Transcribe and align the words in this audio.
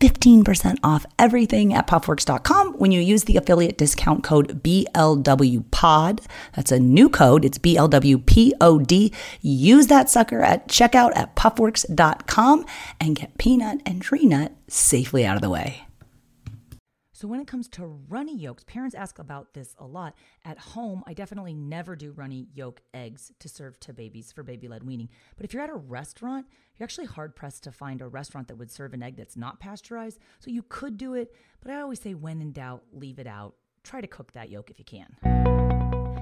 15% 0.00 0.78
off 0.82 1.06
everything 1.18 1.74
at 1.74 1.86
puffworks.com 1.86 2.74
when 2.74 2.92
you 2.92 3.00
use 3.00 3.24
the 3.24 3.36
affiliate 3.36 3.78
discount 3.78 4.22
code 4.22 4.62
BLWPOD. 4.62 6.24
That's 6.54 6.72
a 6.72 6.78
new 6.78 7.08
code. 7.08 7.44
It's 7.44 7.58
BLWPOD. 7.58 9.14
Use 9.40 9.86
that 9.88 10.08
sucker 10.10 10.40
at 10.42 10.68
checkout 10.68 11.16
at 11.16 11.36
puffworks.com 11.36 12.64
and 13.00 13.16
get 13.16 13.38
peanut 13.38 13.80
and 13.84 14.02
tree 14.02 14.26
nut 14.26 14.52
safely 14.68 15.24
out 15.24 15.36
of 15.36 15.42
the 15.42 15.50
way. 15.50 15.88
So, 17.18 17.26
when 17.26 17.40
it 17.40 17.48
comes 17.48 17.66
to 17.70 17.84
runny 17.84 18.36
yolks, 18.38 18.62
parents 18.62 18.94
ask 18.94 19.18
about 19.18 19.52
this 19.52 19.74
a 19.76 19.84
lot. 19.84 20.14
At 20.44 20.56
home, 20.56 21.02
I 21.04 21.14
definitely 21.14 21.52
never 21.52 21.96
do 21.96 22.12
runny 22.12 22.46
yolk 22.54 22.80
eggs 22.94 23.32
to 23.40 23.48
serve 23.48 23.80
to 23.80 23.92
babies 23.92 24.30
for 24.30 24.44
baby 24.44 24.68
led 24.68 24.84
weaning. 24.84 25.08
But 25.36 25.44
if 25.44 25.52
you're 25.52 25.64
at 25.64 25.68
a 25.68 25.74
restaurant, 25.74 26.46
you're 26.78 26.84
actually 26.84 27.06
hard 27.06 27.34
pressed 27.34 27.64
to 27.64 27.72
find 27.72 28.00
a 28.00 28.08
restaurant 28.08 28.48
that 28.48 28.56
would 28.56 28.70
serve 28.70 28.94
an 28.94 29.02
egg 29.02 29.16
that's 29.16 29.36
not 29.36 29.60
pasteurized. 29.60 30.18
So, 30.38 30.50
you 30.50 30.62
could 30.68 30.96
do 30.96 31.14
it, 31.14 31.34
but 31.60 31.70
I 31.70 31.80
always 31.80 32.00
say, 32.00 32.14
when 32.14 32.40
in 32.40 32.52
doubt, 32.52 32.84
leave 32.92 33.18
it 33.18 33.26
out. 33.26 33.54
Try 33.84 34.00
to 34.00 34.06
cook 34.06 34.32
that 34.32 34.50
yolk 34.50 34.70
if 34.70 34.78
you 34.78 34.84
can. 34.84 35.77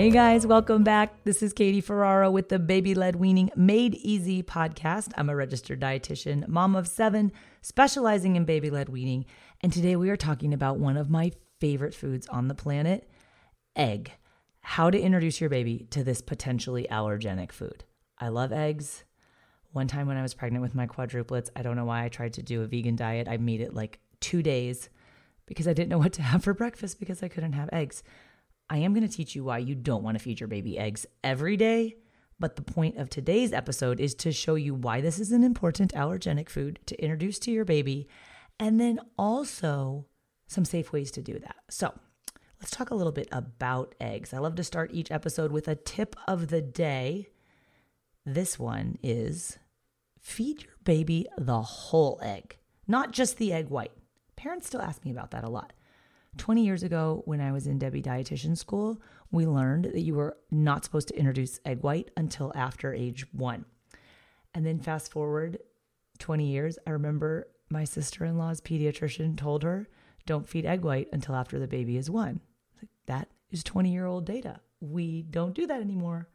Hey 0.00 0.08
guys, 0.08 0.46
welcome 0.46 0.82
back. 0.82 1.24
This 1.24 1.42
is 1.42 1.52
Katie 1.52 1.82
Ferraro 1.82 2.30
with 2.30 2.48
the 2.48 2.58
Baby 2.58 2.94
Led 2.94 3.16
Weaning 3.16 3.50
Made 3.54 3.94
Easy 3.96 4.42
podcast. 4.42 5.12
I'm 5.14 5.28
a 5.28 5.36
registered 5.36 5.78
dietitian, 5.78 6.48
mom 6.48 6.74
of 6.74 6.88
seven, 6.88 7.30
specializing 7.60 8.34
in 8.34 8.46
baby 8.46 8.70
led 8.70 8.88
weaning. 8.88 9.26
And 9.60 9.70
today 9.70 9.96
we 9.96 10.08
are 10.08 10.16
talking 10.16 10.54
about 10.54 10.78
one 10.78 10.96
of 10.96 11.10
my 11.10 11.32
favorite 11.58 11.92
foods 11.92 12.26
on 12.28 12.48
the 12.48 12.54
planet 12.54 13.10
egg. 13.76 14.12
How 14.62 14.88
to 14.88 14.98
introduce 14.98 15.38
your 15.38 15.50
baby 15.50 15.86
to 15.90 16.02
this 16.02 16.22
potentially 16.22 16.86
allergenic 16.90 17.52
food. 17.52 17.84
I 18.16 18.28
love 18.28 18.52
eggs. 18.52 19.04
One 19.72 19.86
time 19.86 20.06
when 20.06 20.16
I 20.16 20.22
was 20.22 20.32
pregnant 20.32 20.62
with 20.62 20.74
my 20.74 20.86
quadruplets, 20.86 21.50
I 21.54 21.60
don't 21.60 21.76
know 21.76 21.84
why 21.84 22.04
I 22.04 22.08
tried 22.08 22.32
to 22.34 22.42
do 22.42 22.62
a 22.62 22.66
vegan 22.66 22.96
diet. 22.96 23.28
I 23.28 23.36
made 23.36 23.60
it 23.60 23.74
like 23.74 24.00
two 24.18 24.42
days 24.42 24.88
because 25.44 25.68
I 25.68 25.74
didn't 25.74 25.90
know 25.90 25.98
what 25.98 26.14
to 26.14 26.22
have 26.22 26.42
for 26.42 26.54
breakfast 26.54 26.98
because 26.98 27.22
I 27.22 27.28
couldn't 27.28 27.52
have 27.52 27.68
eggs. 27.70 28.02
I 28.70 28.78
am 28.78 28.94
going 28.94 29.06
to 29.06 29.12
teach 29.12 29.34
you 29.34 29.42
why 29.42 29.58
you 29.58 29.74
don't 29.74 30.04
want 30.04 30.16
to 30.16 30.22
feed 30.22 30.38
your 30.38 30.46
baby 30.46 30.78
eggs 30.78 31.04
every 31.24 31.56
day. 31.56 31.96
But 32.38 32.54
the 32.54 32.62
point 32.62 32.96
of 32.96 33.10
today's 33.10 33.52
episode 33.52 34.00
is 34.00 34.14
to 34.14 34.32
show 34.32 34.54
you 34.54 34.74
why 34.74 35.00
this 35.00 35.18
is 35.18 35.32
an 35.32 35.42
important 35.42 35.92
allergenic 35.92 36.48
food 36.48 36.78
to 36.86 37.02
introduce 37.02 37.38
to 37.40 37.50
your 37.50 37.66
baby, 37.66 38.08
and 38.58 38.80
then 38.80 39.00
also 39.18 40.06
some 40.46 40.64
safe 40.64 40.92
ways 40.92 41.10
to 41.10 41.22
do 41.22 41.38
that. 41.40 41.56
So, 41.68 41.92
let's 42.58 42.70
talk 42.70 42.90
a 42.90 42.94
little 42.94 43.12
bit 43.12 43.28
about 43.30 43.94
eggs. 44.00 44.32
I 44.32 44.38
love 44.38 44.54
to 44.54 44.64
start 44.64 44.94
each 44.94 45.10
episode 45.10 45.52
with 45.52 45.68
a 45.68 45.74
tip 45.74 46.16
of 46.26 46.48
the 46.48 46.62
day. 46.62 47.28
This 48.24 48.58
one 48.58 48.98
is 49.02 49.58
feed 50.18 50.62
your 50.62 50.74
baby 50.84 51.26
the 51.36 51.60
whole 51.60 52.18
egg, 52.22 52.56
not 52.86 53.10
just 53.10 53.36
the 53.36 53.52
egg 53.52 53.68
white. 53.68 53.92
Parents 54.36 54.66
still 54.66 54.80
ask 54.80 55.04
me 55.04 55.10
about 55.10 55.32
that 55.32 55.44
a 55.44 55.50
lot. 55.50 55.74
20 56.36 56.64
years 56.64 56.82
ago, 56.82 57.22
when 57.26 57.40
I 57.40 57.52
was 57.52 57.66
in 57.66 57.78
Debbie 57.78 58.02
Dietitian 58.02 58.56
School, 58.56 59.00
we 59.30 59.46
learned 59.46 59.86
that 59.86 60.00
you 60.00 60.14
were 60.14 60.36
not 60.50 60.84
supposed 60.84 61.08
to 61.08 61.18
introduce 61.18 61.60
egg 61.64 61.82
white 61.82 62.10
until 62.16 62.52
after 62.54 62.94
age 62.94 63.26
one. 63.32 63.64
And 64.54 64.64
then 64.64 64.80
fast 64.80 65.12
forward 65.12 65.58
20 66.18 66.46
years, 66.46 66.78
I 66.86 66.90
remember 66.90 67.48
my 67.68 67.84
sister 67.84 68.24
in 68.24 68.38
law's 68.38 68.60
pediatrician 68.60 69.36
told 69.36 69.62
her, 69.62 69.88
don't 70.26 70.48
feed 70.48 70.66
egg 70.66 70.82
white 70.84 71.08
until 71.12 71.34
after 71.34 71.58
the 71.58 71.68
baby 71.68 71.96
is 71.96 72.10
one. 72.10 72.40
That 73.06 73.28
is 73.50 73.64
20 73.64 73.92
year 73.92 74.06
old 74.06 74.26
data. 74.26 74.60
We 74.80 75.22
don't 75.22 75.54
do 75.54 75.66
that 75.66 75.80
anymore. 75.80 76.28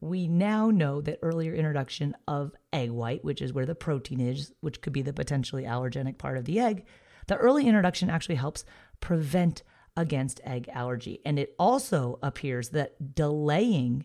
We 0.00 0.28
now 0.28 0.70
know 0.70 1.00
that 1.00 1.20
earlier 1.22 1.54
introduction 1.54 2.14
of 2.28 2.52
egg 2.72 2.90
white, 2.90 3.24
which 3.24 3.40
is 3.40 3.52
where 3.52 3.66
the 3.66 3.74
protein 3.74 4.20
is, 4.20 4.52
which 4.60 4.80
could 4.80 4.92
be 4.92 5.02
the 5.02 5.12
potentially 5.12 5.64
allergenic 5.64 6.18
part 6.18 6.36
of 6.36 6.44
the 6.44 6.60
egg, 6.60 6.84
the 7.26 7.36
early 7.36 7.66
introduction 7.66 8.10
actually 8.10 8.34
helps 8.34 8.64
prevent 9.00 9.62
against 9.96 10.40
egg 10.44 10.68
allergy. 10.72 11.20
And 11.24 11.38
it 11.38 11.54
also 11.58 12.18
appears 12.22 12.70
that 12.70 13.14
delaying 13.14 14.04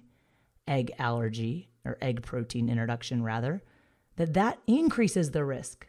egg 0.68 0.91
allergy 1.00 1.69
or 1.86 1.97
egg 2.01 2.21
protein 2.21 2.69
introduction 2.69 3.24
rather, 3.24 3.63
that 4.18 4.33
that 4.33 4.59
increases 4.68 5.31
the 5.31 5.45
risk 5.45 5.88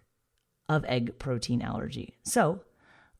of 0.69 0.85
egg 0.85 1.19
protein 1.19 1.61
allergy. 1.63 2.15
So, 2.25 2.61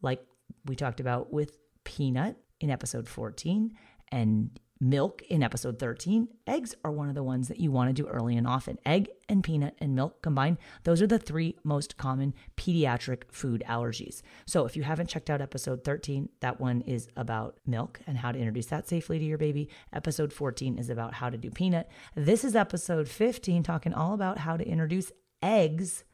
like 0.03 0.25
we 0.65 0.77
talked 0.77 1.01
about 1.01 1.33
with 1.33 1.59
peanut 1.85 2.37
in 2.61 2.71
episode 2.71 3.09
14 3.09 3.77
and 4.13 4.59
milk 4.81 5.23
in 5.29 5.43
episode 5.43 5.79
13, 5.79 6.29
eggs 6.47 6.75
are 6.85 6.91
one 6.91 7.09
of 7.09 7.15
the 7.15 7.23
ones 7.23 7.49
that 7.49 7.61
you 7.61 7.71
want 7.71 7.89
to 7.89 8.03
do 8.03 8.09
early 8.09 8.37
and 8.37 8.47
often. 8.47 8.79
Egg 8.87 9.09
and 9.29 9.45
peanut 9.45 9.77
and 9.79 9.95
milk 9.95 10.23
combined, 10.23 10.57
those 10.85 11.03
are 11.03 11.07
the 11.07 11.19
three 11.19 11.57
most 11.63 11.99
common 11.99 12.35
pediatric 12.57 13.25
food 13.31 13.63
allergies. 13.69 14.23
So 14.47 14.65
if 14.65 14.77
you 14.77 14.83
haven't 14.83 15.09
checked 15.09 15.29
out 15.29 15.43
episode 15.43 15.85
13, 15.85 16.31
that 16.41 16.61
one 16.61 16.81
is 16.83 17.09
about 17.17 17.59
milk 17.67 18.01
and 18.07 18.17
how 18.17 18.33
to 18.33 18.39
introduce 18.39 18.67
that 18.67 18.89
safely 18.89 19.19
to 19.19 19.25
your 19.25 19.39
baby. 19.39 19.69
Episode 19.93 20.33
14 20.33 20.79
is 20.79 20.89
about 20.89 21.15
how 21.15 21.29
to 21.29 21.37
do 21.37 21.51
peanut. 21.51 21.89
This 22.15 22.43
is 22.43 22.57
episode 22.57 23.09
15, 23.09 23.63
talking 23.63 23.93
all 23.93 24.15
about 24.15 24.39
how 24.39 24.57
to 24.57 24.67
introduce 24.67 25.13
eggs 25.43 26.05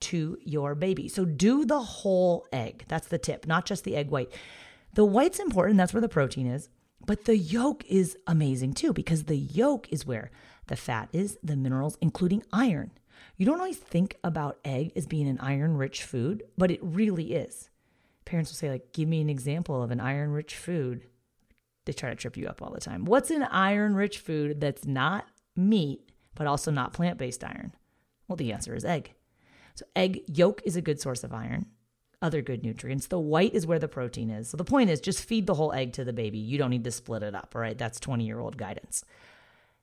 to 0.00 0.36
your 0.44 0.74
baby. 0.74 1.08
So 1.08 1.24
do 1.24 1.64
the 1.64 1.80
whole 1.80 2.46
egg. 2.52 2.84
That's 2.88 3.08
the 3.08 3.18
tip, 3.18 3.46
not 3.46 3.66
just 3.66 3.84
the 3.84 3.96
egg 3.96 4.10
white. 4.10 4.32
The 4.94 5.04
white's 5.04 5.38
important, 5.38 5.76
that's 5.78 5.94
where 5.94 6.00
the 6.00 6.08
protein 6.08 6.46
is. 6.46 6.68
But 7.10 7.24
the 7.24 7.36
yolk 7.36 7.84
is 7.88 8.16
amazing 8.28 8.74
too 8.74 8.92
because 8.92 9.24
the 9.24 9.34
yolk 9.34 9.92
is 9.92 10.06
where 10.06 10.30
the 10.68 10.76
fat 10.76 11.08
is, 11.12 11.36
the 11.42 11.56
minerals, 11.56 11.98
including 12.00 12.44
iron. 12.52 12.92
You 13.36 13.44
don't 13.46 13.58
always 13.58 13.78
think 13.78 14.14
about 14.22 14.60
egg 14.64 14.92
as 14.94 15.08
being 15.08 15.26
an 15.26 15.40
iron 15.40 15.76
rich 15.76 16.04
food, 16.04 16.44
but 16.56 16.70
it 16.70 16.78
really 16.80 17.32
is. 17.32 17.68
Parents 18.26 18.52
will 18.52 18.54
say, 18.54 18.70
like, 18.70 18.92
give 18.92 19.08
me 19.08 19.20
an 19.20 19.28
example 19.28 19.82
of 19.82 19.90
an 19.90 19.98
iron 19.98 20.30
rich 20.30 20.54
food. 20.54 21.02
They 21.84 21.92
try 21.92 22.10
to 22.10 22.14
trip 22.14 22.36
you 22.36 22.46
up 22.46 22.62
all 22.62 22.70
the 22.70 22.78
time. 22.78 23.04
What's 23.04 23.32
an 23.32 23.42
iron 23.42 23.96
rich 23.96 24.18
food 24.18 24.60
that's 24.60 24.86
not 24.86 25.26
meat, 25.56 26.12
but 26.36 26.46
also 26.46 26.70
not 26.70 26.92
plant 26.92 27.18
based 27.18 27.42
iron? 27.42 27.74
Well, 28.28 28.36
the 28.36 28.52
answer 28.52 28.76
is 28.76 28.84
egg. 28.84 29.14
So, 29.74 29.84
egg 29.96 30.20
yolk 30.28 30.62
is 30.64 30.76
a 30.76 30.80
good 30.80 31.00
source 31.00 31.24
of 31.24 31.32
iron 31.32 31.66
other 32.22 32.42
good 32.42 32.62
nutrients. 32.62 33.06
The 33.06 33.18
white 33.18 33.54
is 33.54 33.66
where 33.66 33.78
the 33.78 33.88
protein 33.88 34.30
is. 34.30 34.50
So 34.50 34.56
the 34.56 34.64
point 34.64 34.90
is 34.90 35.00
just 35.00 35.24
feed 35.24 35.46
the 35.46 35.54
whole 35.54 35.72
egg 35.72 35.94
to 35.94 36.04
the 36.04 36.12
baby. 36.12 36.38
You 36.38 36.58
don't 36.58 36.70
need 36.70 36.84
to 36.84 36.90
split 36.90 37.22
it 37.22 37.34
up, 37.34 37.52
all 37.54 37.60
right? 37.60 37.78
That's 37.78 38.00
20 38.00 38.24
year 38.24 38.40
old 38.40 38.56
guidance. 38.56 39.04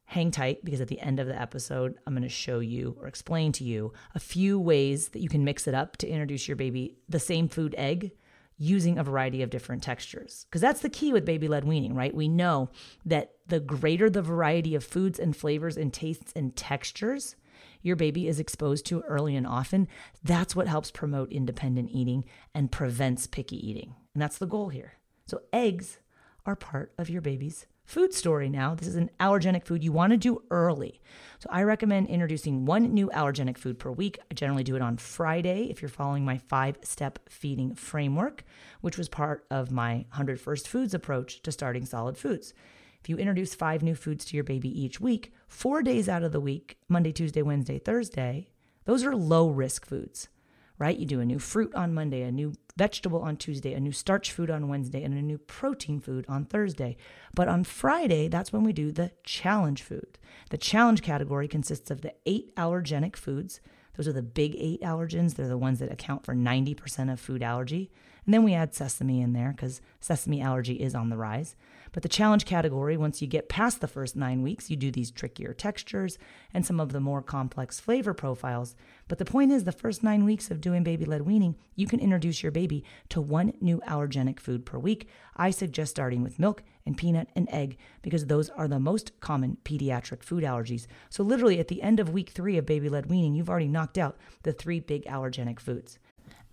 Hang 0.06 0.32
tight 0.32 0.64
because 0.64 0.80
at 0.80 0.88
the 0.88 1.02
end 1.02 1.20
of 1.20 1.28
the 1.28 1.40
episode, 1.40 1.96
I'm 2.06 2.14
going 2.14 2.24
to 2.24 2.30
show 2.30 2.60
you 2.60 2.96
or 3.02 3.08
explain 3.08 3.52
to 3.54 3.64
you 3.64 3.92
a 4.16 4.20
few 4.20 4.60
ways 4.60 5.10
that 5.10 5.20
you 5.20 5.30
can 5.30 5.44
mix 5.44 5.68
it 5.68 5.74
up 5.74 5.98
to 5.98 6.08
introduce 6.08 6.48
your 6.48 6.56
baby 6.56 6.98
the 7.10 7.20
same 7.20 7.50
food 7.50 7.76
egg 7.78 8.12
using 8.58 8.98
a 8.98 9.04
variety 9.04 9.42
of 9.42 9.50
different 9.50 9.84
textures. 9.84 10.46
Because 10.50 10.62
that's 10.62 10.82
the 10.82 10.90
key 10.90 11.14
with 11.14 11.26
baby 11.26 11.48
led 11.48 11.64
weaning, 11.64 11.94
right? 11.94 12.14
We 12.14 12.28
know 12.28 12.70
that 13.06 13.34
the 13.48 13.60
greater 13.60 14.10
the 14.10 14.22
variety 14.22 14.76
of 14.76 14.84
foods 14.84 15.20
and 15.20 15.36
flavors 15.36 15.78
and 15.78 15.94
tastes 15.94 16.34
and 16.36 16.56
textures, 16.56 17.36
your 17.82 17.96
baby 17.96 18.28
is 18.28 18.40
exposed 18.40 18.86
to 18.88 19.02
early 19.02 19.36
and 19.36 19.48
often, 19.48 19.88
that's 20.24 20.56
what 20.56 20.68
helps 20.68 20.92
promote 20.92 21.32
independent 21.32 21.90
eating 21.92 22.26
and 22.54 22.72
prevents 22.72 23.28
picky 23.28 23.58
eating. 23.68 23.96
And 24.14 24.22
that's 24.22 24.38
the 24.38 24.48
goal 24.48 24.70
here. 24.70 24.94
So, 25.26 25.42
eggs 25.52 26.00
are 26.46 26.56
part 26.56 26.94
of 26.98 27.10
your 27.10 27.22
baby's 27.22 27.66
food 27.86 28.14
story 28.14 28.50
now. 28.50 28.76
This 28.76 28.88
is 28.88 28.96
an 28.96 29.10
allergenic 29.20 29.66
food 29.66 29.84
you 29.84 29.92
want 29.92 30.12
to 30.12 30.18
do 30.18 30.42
early. 30.52 31.02
So, 31.40 31.50
I 31.52 31.64
recommend 31.64 32.08
introducing 32.08 32.66
one 32.66 32.94
new 32.94 33.10
allergenic 33.14 33.58
food 33.58 33.80
per 33.80 33.92
week. 33.92 34.20
I 34.32 34.34
generally 34.34 34.64
do 34.64 34.76
it 34.76 34.82
on 34.82 34.98
Friday 34.98 35.70
if 35.70 35.82
you're 35.82 35.90
following 35.90 36.26
my 36.26 36.38
five 36.38 36.78
step 36.84 37.20
feeding 37.30 37.76
framework, 37.76 38.44
which 38.82 38.98
was 38.98 39.10
part 39.10 39.46
of 39.52 39.72
my 39.72 40.06
100 40.10 40.40
First 40.40 40.68
Foods 40.68 40.94
approach 40.94 41.42
to 41.44 41.52
starting 41.52 41.86
solid 41.86 42.18
foods. 42.18 42.54
If 43.02 43.10
you 43.10 43.18
introduce 43.18 43.56
five 43.56 43.84
new 43.84 43.96
foods 43.96 44.26
to 44.26 44.36
your 44.36 44.44
baby 44.44 44.70
each 44.70 45.00
week, 45.00 45.34
four 45.48 45.82
days 45.82 46.08
out 46.08 46.24
of 46.24 46.32
the 46.32 46.40
week, 46.40 46.78
Monday, 46.88 47.12
Tuesday, 47.12 47.42
Wednesday, 47.42 47.80
Thursday, 47.80 48.50
those 48.86 49.04
are 49.04 49.16
low 49.16 49.50
risk 49.50 49.86
foods, 49.86 50.30
right? 50.78 50.98
You 50.98 51.06
do 51.06 51.20
a 51.20 51.26
new 51.26 51.40
fruit 51.40 51.74
on 51.76 51.94
Monday, 51.94 52.22
a 52.22 52.32
new 52.32 52.54
vegetable 52.78 53.22
on 53.22 53.36
Tuesday, 53.36 53.74
a 53.74 53.80
new 53.80 53.92
starch 53.92 54.32
food 54.32 54.50
on 54.50 54.68
Wednesday, 54.68 55.04
and 55.04 55.14
a 55.14 55.22
new 55.22 55.38
protein 55.38 56.00
food 56.00 56.26
on 56.30 56.46
Thursday. 56.46 56.96
But 57.36 57.48
on 57.48 57.64
Friday, 57.64 58.28
that's 58.28 58.54
when 58.54 58.64
we 58.64 58.72
do 58.72 58.92
the 58.92 59.12
challenge 59.24 59.82
food. 59.82 60.18
The 60.52 60.58
challenge 60.58 61.02
category 61.02 61.48
consists 61.48 61.92
of 61.92 62.02
the 62.02 62.14
eight 62.26 62.56
allergenic 62.56 63.16
foods. 63.16 63.60
Those 63.96 64.08
are 64.08 64.14
the 64.14 64.22
big 64.22 64.56
eight 64.58 64.82
allergens. 64.82 65.36
They're 65.36 65.48
the 65.48 65.58
ones 65.58 65.80
that 65.80 65.92
account 65.92 66.24
for 66.24 66.36
90% 66.36 67.12
of 67.12 67.20
food 67.20 67.42
allergy. 67.42 67.92
And 68.26 68.34
then 68.34 68.44
we 68.44 68.54
add 68.54 68.76
sesame 68.76 69.22
in 69.22 69.34
there 69.34 69.54
because 69.56 69.82
sesame 70.00 70.42
allergy 70.42 70.76
is 70.76 70.94
on 70.94 71.10
the 71.10 71.18
rise. 71.18 71.56
But 71.98 72.04
the 72.04 72.10
challenge 72.10 72.46
category, 72.46 72.96
once 72.96 73.24
you 73.24 73.28
get 73.28 73.50
past 73.50 73.82
the 73.82 73.88
first 73.88 74.16
nine 74.16 74.44
weeks, 74.44 74.70
you 74.70 74.76
do 74.76 74.92
these 74.92 75.10
trickier 75.10 75.52
textures 75.52 76.20
and 76.54 76.64
some 76.64 76.80
of 76.80 76.92
the 76.92 77.00
more 77.00 77.24
complex 77.24 77.80
flavor 77.80 78.14
profiles. 78.14 78.76
But 79.08 79.18
the 79.18 79.26
point 79.26 79.52
is, 79.52 79.64
the 79.64 79.72
first 79.72 80.04
nine 80.04 80.24
weeks 80.24 80.52
of 80.52 80.62
doing 80.62 80.84
baby 80.84 81.06
led 81.06 81.24
weaning, 81.24 81.56
you 81.74 81.88
can 81.88 82.00
introduce 82.00 82.44
your 82.44 82.52
baby 82.52 82.84
to 83.10 83.20
one 83.20 83.54
new 83.62 83.82
allergenic 83.88 84.40
food 84.40 84.64
per 84.64 84.78
week. 84.78 85.10
I 85.36 85.50
suggest 85.50 85.90
starting 85.90 86.22
with 86.22 86.38
milk 86.38 86.62
and 86.86 86.96
peanut 86.96 87.30
and 87.36 87.50
egg 87.52 87.80
because 88.04 88.28
those 88.28 88.52
are 88.52 88.68
the 88.68 88.80
most 88.80 89.20
common 89.20 89.58
pediatric 89.64 90.22
food 90.22 90.44
allergies. 90.44 90.86
So, 91.10 91.24
literally, 91.24 91.60
at 91.60 91.68
the 91.68 91.82
end 91.82 92.00
of 92.00 92.14
week 92.14 92.30
three 92.30 92.60
of 92.60 92.68
baby 92.68 92.90
led 92.90 93.08
weaning, 93.08 93.34
you've 93.34 93.50
already 93.50 93.70
knocked 93.70 93.98
out 93.98 94.18
the 94.44 94.54
three 94.54 94.80
big 94.80 95.04
allergenic 95.06 95.60
foods. 95.60 95.98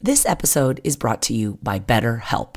This 0.00 0.24
episode 0.24 0.80
is 0.84 0.96
brought 0.96 1.20
to 1.20 1.34
you 1.34 1.58
by 1.62 1.80
BetterHelp. 1.80 2.56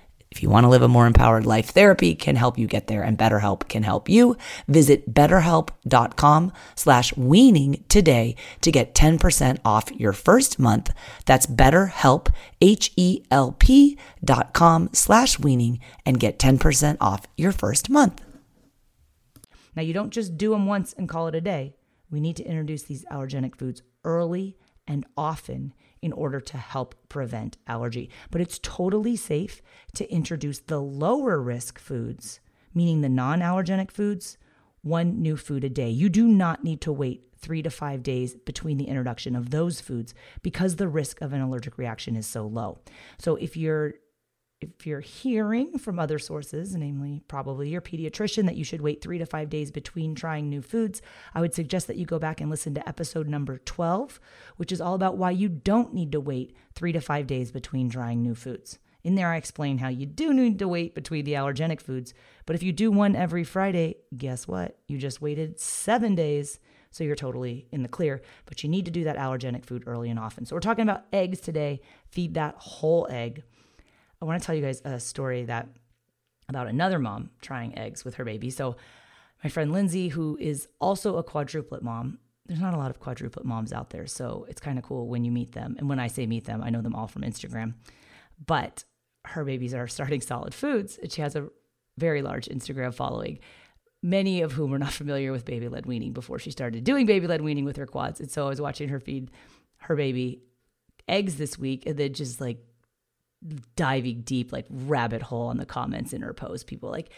if 0.31 0.41
you 0.41 0.49
want 0.49 0.63
to 0.63 0.69
live 0.69 0.81
a 0.81 0.87
more 0.87 1.07
empowered 1.07 1.45
life, 1.45 1.71
therapy 1.71 2.15
can 2.15 2.37
help 2.37 2.57
you 2.57 2.65
get 2.65 2.87
there 2.87 3.03
and 3.03 3.17
BetterHelp 3.17 3.67
can 3.67 3.83
help 3.83 4.07
you. 4.07 4.37
Visit 4.67 5.13
betterhelp.com 5.13 6.53
slash 6.73 7.15
weaning 7.17 7.83
today 7.89 8.37
to 8.61 8.71
get 8.71 8.95
10% 8.95 9.59
off 9.65 9.91
your 9.91 10.13
first 10.13 10.57
month. 10.57 10.93
That's 11.25 11.45
betterhelp, 11.45 12.29
H-E-L-P 12.61 13.97
dot 14.23 14.53
com 14.53 14.89
slash 14.93 15.37
weaning 15.37 15.79
and 16.05 16.19
get 16.19 16.39
10% 16.39 16.97
off 17.01 17.27
your 17.35 17.51
first 17.51 17.89
month. 17.89 18.21
Now, 19.75 19.81
you 19.81 19.93
don't 19.93 20.11
just 20.11 20.37
do 20.37 20.51
them 20.51 20.65
once 20.65 20.93
and 20.93 21.09
call 21.09 21.27
it 21.27 21.35
a 21.35 21.41
day. 21.41 21.75
We 22.09 22.21
need 22.21 22.37
to 22.37 22.43
introduce 22.43 22.83
these 22.83 23.05
allergenic 23.11 23.57
foods 23.57 23.81
early 24.03 24.57
and 24.91 25.05
often 25.15 25.73
in 26.01 26.11
order 26.11 26.41
to 26.41 26.57
help 26.57 26.95
prevent 27.07 27.57
allergy. 27.65 28.09
But 28.29 28.41
it's 28.41 28.59
totally 28.61 29.15
safe 29.15 29.61
to 29.95 30.11
introduce 30.11 30.59
the 30.59 30.81
lower 30.81 31.39
risk 31.39 31.79
foods, 31.79 32.41
meaning 32.73 32.99
the 32.99 33.09
non 33.09 33.39
allergenic 33.39 33.89
foods, 33.89 34.37
one 34.81 35.21
new 35.21 35.37
food 35.37 35.63
a 35.63 35.69
day. 35.69 35.89
You 35.89 36.09
do 36.09 36.27
not 36.27 36.63
need 36.63 36.81
to 36.81 36.91
wait 36.91 37.23
three 37.37 37.61
to 37.61 37.69
five 37.69 38.03
days 38.03 38.35
between 38.35 38.77
the 38.77 38.87
introduction 38.87 39.35
of 39.35 39.49
those 39.49 39.79
foods 39.79 40.13
because 40.41 40.75
the 40.75 40.89
risk 40.89 41.21
of 41.21 41.31
an 41.31 41.41
allergic 41.41 41.77
reaction 41.77 42.15
is 42.15 42.27
so 42.27 42.45
low. 42.45 42.79
So 43.17 43.35
if 43.37 43.55
you're 43.55 43.95
if 44.61 44.85
you're 44.85 44.99
hearing 44.99 45.77
from 45.79 45.99
other 45.99 46.19
sources, 46.19 46.75
namely 46.75 47.23
probably 47.27 47.69
your 47.69 47.81
pediatrician, 47.81 48.45
that 48.45 48.55
you 48.55 48.63
should 48.63 48.81
wait 48.81 49.01
three 49.01 49.17
to 49.17 49.25
five 49.25 49.49
days 49.49 49.71
between 49.71 50.13
trying 50.13 50.49
new 50.49 50.61
foods, 50.61 51.01
I 51.33 51.41
would 51.41 51.55
suggest 51.55 51.87
that 51.87 51.97
you 51.97 52.05
go 52.05 52.19
back 52.19 52.39
and 52.39 52.49
listen 52.49 52.75
to 52.75 52.87
episode 52.87 53.27
number 53.27 53.57
12, 53.57 54.19
which 54.57 54.71
is 54.71 54.79
all 54.79 54.93
about 54.93 55.17
why 55.17 55.31
you 55.31 55.49
don't 55.49 55.93
need 55.93 56.11
to 56.11 56.21
wait 56.21 56.55
three 56.75 56.91
to 56.91 57.01
five 57.01 57.27
days 57.27 57.51
between 57.51 57.89
trying 57.89 58.21
new 58.21 58.35
foods. 58.35 58.77
In 59.03 59.15
there, 59.15 59.29
I 59.29 59.37
explain 59.37 59.79
how 59.79 59.87
you 59.87 60.05
do 60.05 60.31
need 60.31 60.59
to 60.59 60.67
wait 60.67 60.93
between 60.93 61.25
the 61.25 61.33
allergenic 61.33 61.81
foods, 61.81 62.13
but 62.45 62.55
if 62.55 62.61
you 62.61 62.71
do 62.71 62.91
one 62.91 63.15
every 63.15 63.43
Friday, 63.43 63.95
guess 64.15 64.47
what? 64.47 64.77
You 64.87 64.99
just 64.99 65.21
waited 65.21 65.59
seven 65.59 66.13
days. 66.13 66.59
So 66.91 67.05
you're 67.05 67.15
totally 67.15 67.67
in 67.71 67.83
the 67.83 67.89
clear, 67.89 68.21
but 68.45 68.63
you 68.63 68.69
need 68.69 68.83
to 68.85 68.91
do 68.91 69.05
that 69.05 69.17
allergenic 69.17 69.65
food 69.65 69.83
early 69.87 70.09
and 70.09 70.19
often. 70.19 70.45
So 70.45 70.55
we're 70.55 70.59
talking 70.59 70.83
about 70.83 71.05
eggs 71.13 71.39
today. 71.39 71.79
Feed 72.09 72.33
that 72.33 72.55
whole 72.57 73.07
egg. 73.09 73.43
I 74.21 74.25
want 74.25 74.41
to 74.41 74.45
tell 74.45 74.55
you 74.55 74.61
guys 74.61 74.81
a 74.85 74.99
story 74.99 75.45
that 75.45 75.67
about 76.47 76.67
another 76.67 76.99
mom 76.99 77.31
trying 77.41 77.77
eggs 77.77 78.05
with 78.05 78.15
her 78.15 78.25
baby. 78.25 78.49
So, 78.49 78.75
my 79.43 79.49
friend 79.49 79.71
Lindsay, 79.71 80.09
who 80.09 80.37
is 80.39 80.67
also 80.79 81.17
a 81.17 81.23
quadruplet 81.23 81.81
mom, 81.81 82.19
there's 82.45 82.59
not 82.59 82.75
a 82.75 82.77
lot 82.77 82.91
of 82.91 82.99
quadruplet 82.99 83.43
moms 83.45 83.73
out 83.73 83.89
there. 83.89 84.05
So, 84.05 84.45
it's 84.49 84.61
kind 84.61 84.77
of 84.77 84.83
cool 84.83 85.07
when 85.07 85.23
you 85.23 85.31
meet 85.31 85.53
them. 85.53 85.75
And 85.79 85.89
when 85.89 85.99
I 85.99 86.07
say 86.07 86.27
meet 86.27 86.45
them, 86.45 86.61
I 86.61 86.69
know 86.69 86.81
them 86.81 86.93
all 86.93 87.07
from 87.07 87.23
Instagram. 87.23 87.73
But 88.45 88.83
her 89.25 89.43
babies 89.43 89.73
are 89.73 89.87
starting 89.87 90.21
solid 90.21 90.53
foods, 90.53 90.99
and 91.01 91.11
she 91.11 91.21
has 91.21 91.35
a 91.35 91.49
very 91.97 92.21
large 92.21 92.47
Instagram 92.47 92.93
following, 92.93 93.39
many 94.03 94.41
of 94.41 94.51
whom 94.53 94.71
were 94.71 94.79
not 94.79 94.93
familiar 95.01 95.31
with 95.31 95.45
baby 95.45 95.67
led 95.67 95.85
weaning 95.85 96.13
before 96.13 96.37
she 96.37 96.51
started 96.51 96.83
doing 96.83 97.05
baby 97.05 97.27
led 97.27 97.41
weaning 97.41 97.65
with 97.65 97.77
her 97.77 97.87
quads. 97.87 98.19
And 98.19 98.29
so 98.29 98.45
I 98.45 98.49
was 98.49 98.61
watching 98.61 98.89
her 98.89 98.99
feed 98.99 99.31
her 99.77 99.95
baby 99.95 100.43
eggs 101.07 101.37
this 101.37 101.57
week 101.57 101.83
and 101.87 101.97
then 101.97 102.13
just 102.13 102.39
like 102.39 102.63
diving 103.75 104.21
deep, 104.21 104.51
like 104.51 104.65
rabbit 104.69 105.23
hole 105.23 105.47
on 105.47 105.57
the 105.57 105.65
comments 105.65 106.13
in 106.13 106.21
her 106.21 106.33
post. 106.33 106.67
People 106.67 106.89
like, 106.89 107.09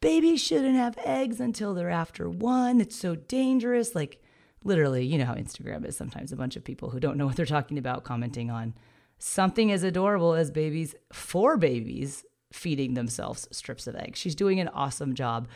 babies 0.00 0.40
shouldn't 0.40 0.76
have 0.76 0.98
eggs 1.04 1.40
until 1.40 1.74
they're 1.74 1.90
after 1.90 2.28
one. 2.28 2.80
It's 2.80 2.96
so 2.96 3.14
dangerous. 3.14 3.94
Like, 3.94 4.22
literally, 4.64 5.04
you 5.04 5.18
know 5.18 5.24
how 5.24 5.34
Instagram 5.34 5.86
is 5.86 5.96
sometimes 5.96 6.32
a 6.32 6.36
bunch 6.36 6.56
of 6.56 6.64
people 6.64 6.90
who 6.90 7.00
don't 7.00 7.16
know 7.16 7.26
what 7.26 7.36
they're 7.36 7.46
talking 7.46 7.78
about 7.78 8.04
commenting 8.04 8.50
on 8.50 8.74
something 9.18 9.70
as 9.72 9.82
adorable 9.82 10.34
as 10.34 10.50
babies, 10.50 10.94
for 11.12 11.56
babies 11.56 12.24
feeding 12.52 12.94
themselves 12.94 13.46
strips 13.50 13.86
of 13.86 13.94
eggs. 13.96 14.18
She's 14.18 14.34
doing 14.34 14.60
an 14.60 14.68
awesome 14.68 15.14
job. 15.14 15.48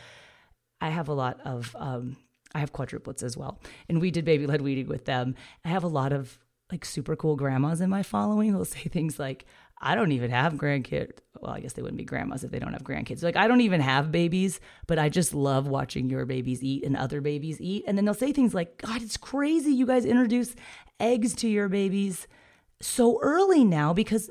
I 0.79 0.89
have 0.89 1.07
a 1.07 1.13
lot 1.13 1.39
of, 1.45 1.75
um, 1.79 2.17
I 2.53 2.59
have 2.59 2.73
quadruplets 2.73 3.23
as 3.23 3.35
well. 3.35 3.59
And 3.89 3.99
we 3.99 4.11
did 4.11 4.25
baby 4.25 4.45
led 4.45 4.61
weaning 4.61 4.87
with 4.87 5.05
them. 5.05 5.35
I 5.65 5.69
have 5.69 5.83
a 5.83 5.87
lot 5.87 6.13
of 6.13 6.37
like 6.71 6.85
super 6.85 7.15
cool 7.15 7.35
grandmas 7.35 7.81
in 7.81 7.89
my 7.89 8.03
following 8.03 8.51
who'll 8.51 8.65
say 8.65 8.81
things 8.81 9.17
like, 9.17 9.45
I 9.83 9.95
don't 9.95 10.13
even 10.13 10.31
have 10.31 10.53
grandkids. 10.53 11.19
Well, 11.39 11.51
I 11.51 11.59
guess 11.59 11.73
they 11.73 11.81
wouldn't 11.81 11.97
be 11.97 12.05
grandmas 12.05 12.45
if 12.45 12.51
they 12.51 12.59
don't 12.59 12.71
have 12.71 12.83
grandkids. 12.83 13.21
Like, 13.21 13.35
I 13.35 13.49
don't 13.49 13.59
even 13.61 13.81
have 13.81 14.13
babies, 14.13 14.61
but 14.87 14.97
I 14.97 15.09
just 15.09 15.33
love 15.33 15.67
watching 15.67 16.09
your 16.09 16.25
babies 16.25 16.63
eat 16.63 16.85
and 16.85 16.95
other 16.95 17.19
babies 17.19 17.59
eat. 17.59 17.83
And 17.85 17.97
then 17.97 18.05
they'll 18.05 18.13
say 18.13 18.31
things 18.31 18.53
like, 18.53 18.77
God, 18.77 19.01
it's 19.01 19.17
crazy 19.17 19.73
you 19.73 19.85
guys 19.85 20.05
introduce 20.05 20.55
eggs 21.01 21.33
to 21.35 21.49
your 21.49 21.67
babies 21.67 22.27
so 22.81 23.19
early 23.21 23.65
now 23.65 23.91
because 23.91 24.29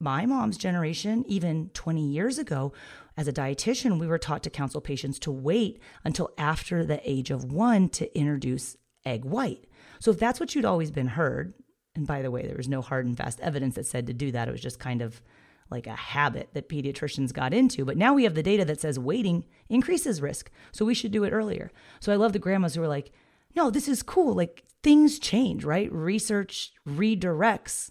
my 0.00 0.24
mom's 0.24 0.56
generation, 0.56 1.22
even 1.28 1.70
20 1.74 2.06
years 2.06 2.38
ago, 2.38 2.72
as 3.16 3.28
a 3.28 3.32
dietitian, 3.32 3.98
we 3.98 4.06
were 4.06 4.18
taught 4.18 4.42
to 4.44 4.50
counsel 4.50 4.80
patients 4.80 5.18
to 5.18 5.30
wait 5.30 5.82
until 6.02 6.30
after 6.38 6.86
the 6.86 7.00
age 7.04 7.30
of 7.30 7.52
one 7.52 7.90
to 7.90 8.18
introduce 8.18 8.76
egg 9.04 9.24
white. 9.24 9.66
So 10.00 10.12
if 10.12 10.18
that's 10.18 10.40
what 10.40 10.54
you'd 10.54 10.64
always 10.64 10.90
been 10.90 11.08
heard, 11.08 11.52
and 11.98 12.06
by 12.06 12.22
the 12.22 12.30
way, 12.30 12.46
there 12.46 12.56
was 12.56 12.68
no 12.68 12.80
hard 12.80 13.06
and 13.06 13.16
fast 13.16 13.40
evidence 13.40 13.74
that 13.74 13.84
said 13.84 14.06
to 14.06 14.12
do 14.12 14.30
that, 14.30 14.46
it 14.46 14.52
was 14.52 14.60
just 14.60 14.78
kind 14.78 15.02
of 15.02 15.20
like 15.68 15.88
a 15.88 15.96
habit 15.96 16.48
that 16.52 16.68
pediatricians 16.68 17.32
got 17.32 17.52
into. 17.52 17.84
But 17.84 17.96
now 17.96 18.14
we 18.14 18.22
have 18.22 18.36
the 18.36 18.42
data 18.42 18.64
that 18.66 18.80
says 18.80 19.00
waiting 19.00 19.44
increases 19.68 20.22
risk. 20.22 20.48
So 20.70 20.84
we 20.84 20.94
should 20.94 21.10
do 21.10 21.24
it 21.24 21.32
earlier. 21.32 21.72
So 21.98 22.12
I 22.12 22.16
love 22.16 22.32
the 22.32 22.38
grandmas 22.38 22.76
who 22.76 22.82
are 22.84 22.88
like, 22.88 23.10
no, 23.56 23.68
this 23.68 23.88
is 23.88 24.04
cool. 24.04 24.32
Like 24.32 24.62
things 24.80 25.18
change, 25.18 25.64
right? 25.64 25.92
Research 25.92 26.72
redirects 26.88 27.90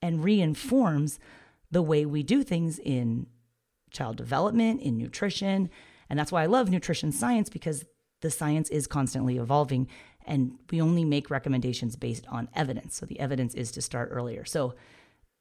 and 0.00 0.22
reinforms 0.22 1.18
the 1.72 1.82
way 1.82 2.06
we 2.06 2.22
do 2.22 2.44
things 2.44 2.78
in 2.78 3.26
child 3.90 4.16
development, 4.16 4.80
in 4.80 4.96
nutrition. 4.96 5.70
And 6.08 6.16
that's 6.16 6.30
why 6.30 6.44
I 6.44 6.46
love 6.46 6.70
nutrition 6.70 7.10
science 7.10 7.50
because 7.50 7.84
the 8.20 8.30
science 8.30 8.70
is 8.70 8.86
constantly 8.86 9.38
evolving 9.38 9.88
and 10.26 10.58
we 10.70 10.80
only 10.80 11.04
make 11.04 11.30
recommendations 11.30 11.96
based 11.96 12.26
on 12.28 12.48
evidence. 12.54 12.96
So 12.96 13.06
the 13.06 13.20
evidence 13.20 13.54
is 13.54 13.70
to 13.72 13.82
start 13.82 14.10
earlier. 14.12 14.44
So 14.44 14.74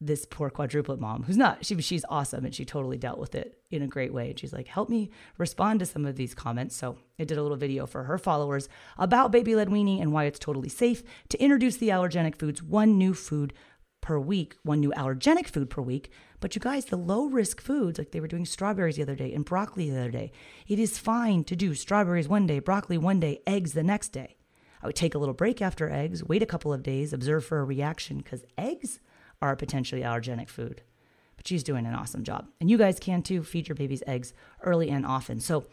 this 0.02 0.26
poor 0.26 0.50
quadruplet 0.50 1.00
mom 1.00 1.24
who's 1.24 1.36
not 1.36 1.66
she 1.66 1.80
she's 1.82 2.06
awesome 2.10 2.46
and 2.46 2.56
she 2.56 2.64
totally 2.64 2.98
dealt 2.98 3.20
with 3.20 3.36
it 3.36 3.60
in 3.70 3.82
a 3.82 3.88
great 3.88 4.14
way 4.14 4.30
and 4.30 4.40
she's 4.40 4.54
like 4.54 4.68
help 4.68 4.88
me 4.88 5.10
respond 5.38 5.80
to 5.80 5.86
some 5.86 6.06
of 6.06 6.16
these 6.16 6.34
comments 6.34 6.76
so 6.76 6.98
i 7.20 7.24
did 7.26 7.38
a 7.38 7.42
little 7.42 7.58
video 7.58 7.86
for 7.86 8.04
her 8.04 8.18
followers 8.18 8.70
about 8.98 9.32
baby 9.32 9.56
led 9.56 9.70
weaning 9.70 10.00
and 10.00 10.14
why 10.14 10.24
it's 10.24 10.40
totally 10.40 10.70
safe 10.70 11.04
to 11.28 11.42
introduce 11.42 11.78
the 11.78 11.90
allergenic 11.90 12.38
foods 12.38 12.64
one 12.64 12.98
new 12.98 13.14
food 13.14 13.52
per 14.00 14.18
week 14.18 14.56
one 14.64 14.80
new 14.80 14.92
allergenic 14.92 15.48
food 15.48 15.70
per 15.70 15.82
week 15.82 16.10
but 16.40 16.56
you 16.56 16.62
guys 16.62 16.86
the 16.86 16.96
low 16.96 17.26
risk 17.26 17.60
foods 17.60 18.00
like 18.00 18.12
they 18.12 18.22
were 18.22 18.28
doing 18.28 18.46
strawberries 18.46 18.96
the 18.96 19.02
other 19.02 19.16
day 19.16 19.34
and 19.34 19.44
broccoli 19.44 19.90
the 19.90 20.00
other 20.00 20.12
day 20.12 20.32
it 20.66 20.80
is 20.80 20.98
fine 20.98 21.44
to 21.44 21.58
do 21.58 21.76
strawberries 21.76 22.30
one 22.30 22.48
day 22.48 22.60
broccoli 22.60 22.98
one 22.98 23.20
day 23.20 23.42
eggs 23.46 23.74
the 23.74 23.84
next 23.84 24.10
day 24.10 24.38
i 24.82 24.88
would 24.88 24.96
take 24.96 25.16
a 25.16 25.18
little 25.18 25.34
break 25.34 25.62
after 25.62 25.90
eggs 25.90 26.24
wait 26.24 26.44
a 26.44 26.48
couple 26.48 26.74
of 26.74 26.84
days 26.84 27.14
observe 27.14 27.46
for 27.46 27.60
a 27.60 27.64
reaction 27.64 28.18
because 28.18 28.46
eggs 28.58 29.00
are 29.42 29.52
a 29.52 29.58
potentially 29.58 30.02
allergenic 30.02 30.50
food. 30.50 30.82
But 31.36 31.48
she's 31.48 31.64
doing 31.64 31.86
an 31.86 31.96
awesome 31.96 32.24
job. 32.24 32.48
And 32.60 32.70
you 32.70 32.78
guys 32.78 33.00
can 33.00 33.22
too 33.22 33.44
feed 33.44 33.68
your 33.68 33.76
babies 33.76 34.04
eggs 34.06 34.34
early 34.62 34.90
and 34.90 35.06
often. 35.06 35.40
So, 35.40 35.66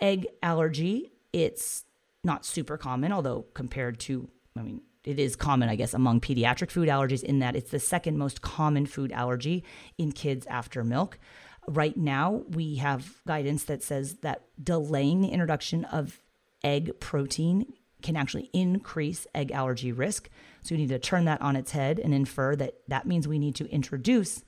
egg 0.00 0.26
allergy, 0.42 1.12
it's 1.32 1.84
not 2.22 2.46
super 2.46 2.76
common, 2.76 3.12
although 3.12 3.46
compared 3.54 3.98
to, 4.00 4.28
I 4.56 4.62
mean, 4.62 4.82
it 5.04 5.18
is 5.18 5.34
common, 5.34 5.68
I 5.68 5.76
guess, 5.76 5.94
among 5.94 6.20
pediatric 6.20 6.70
food 6.70 6.88
allergies 6.88 7.22
in 7.22 7.40
that 7.40 7.56
it's 7.56 7.70
the 7.70 7.80
second 7.80 8.18
most 8.18 8.42
common 8.42 8.86
food 8.86 9.10
allergy 9.12 9.64
in 9.98 10.12
kids 10.12 10.46
after 10.46 10.84
milk. 10.84 11.18
Right 11.66 11.96
now, 11.96 12.42
we 12.50 12.76
have 12.76 13.20
guidance 13.26 13.64
that 13.64 13.82
says 13.82 14.18
that 14.18 14.44
delaying 14.62 15.22
the 15.22 15.28
introduction 15.28 15.84
of 15.86 16.20
egg 16.62 17.00
protein 17.00 17.72
can 18.02 18.16
actually 18.16 18.50
increase 18.52 19.26
egg 19.34 19.50
allergy 19.52 19.92
risk. 19.92 20.28
So 20.62 20.74
you 20.74 20.80
need 20.80 20.88
to 20.88 20.98
turn 20.98 21.24
that 21.24 21.40
on 21.40 21.56
its 21.56 21.72
head 21.72 21.98
and 21.98 22.12
infer 22.12 22.56
that 22.56 22.74
that 22.88 23.06
means 23.06 23.26
we 23.26 23.38
need 23.38 23.54
to 23.56 23.70
introduce 23.70 24.44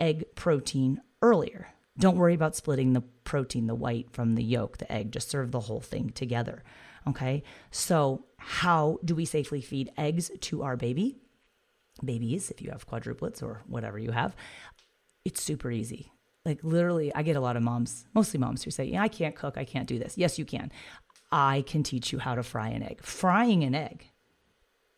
egg 0.00 0.24
protein 0.34 1.00
earlier. 1.20 1.68
Don't 1.98 2.16
worry 2.16 2.34
about 2.34 2.56
splitting 2.56 2.94
the 2.94 3.02
protein, 3.24 3.66
the 3.66 3.74
white 3.74 4.10
from 4.10 4.34
the 4.34 4.42
yolk, 4.42 4.78
the 4.78 4.90
egg. 4.90 5.12
Just 5.12 5.28
serve 5.28 5.50
the 5.50 5.60
whole 5.60 5.80
thing 5.80 6.10
together. 6.10 6.62
Okay. 7.06 7.42
So, 7.70 8.24
how 8.38 8.98
do 9.04 9.14
we 9.14 9.24
safely 9.24 9.60
feed 9.60 9.92
eggs 9.96 10.30
to 10.40 10.62
our 10.62 10.76
baby? 10.76 11.16
Babies, 12.02 12.50
if 12.50 12.62
you 12.62 12.70
have 12.70 12.88
quadruplets 12.88 13.42
or 13.42 13.62
whatever 13.66 13.98
you 13.98 14.10
have, 14.10 14.34
it's 15.24 15.42
super 15.42 15.70
easy. 15.70 16.12
Like, 16.44 16.64
literally, 16.64 17.14
I 17.14 17.22
get 17.22 17.36
a 17.36 17.40
lot 17.40 17.56
of 17.56 17.62
moms, 17.62 18.06
mostly 18.14 18.40
moms, 18.40 18.64
who 18.64 18.70
say, 18.70 18.84
Yeah, 18.84 19.02
I 19.02 19.08
can't 19.08 19.36
cook. 19.36 19.56
I 19.56 19.64
can't 19.64 19.86
do 19.86 19.98
this. 19.98 20.18
Yes, 20.18 20.38
you 20.38 20.44
can. 20.44 20.72
I 21.32 21.64
can 21.66 21.82
teach 21.82 22.12
you 22.12 22.18
how 22.18 22.34
to 22.34 22.42
fry 22.42 22.68
an 22.68 22.82
egg. 22.82 23.02
Frying 23.02 23.64
an 23.64 23.74
egg 23.74 24.10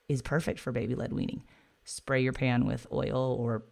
is 0.09 0.21
perfect 0.21 0.59
for 0.59 0.73
baby 0.73 0.95
led 0.95 1.13
weaning. 1.13 1.45
Spray 1.85 2.23
your 2.23 2.33
pan 2.33 2.67
with 2.67 2.87
oil 2.93 3.37
or 3.39 3.65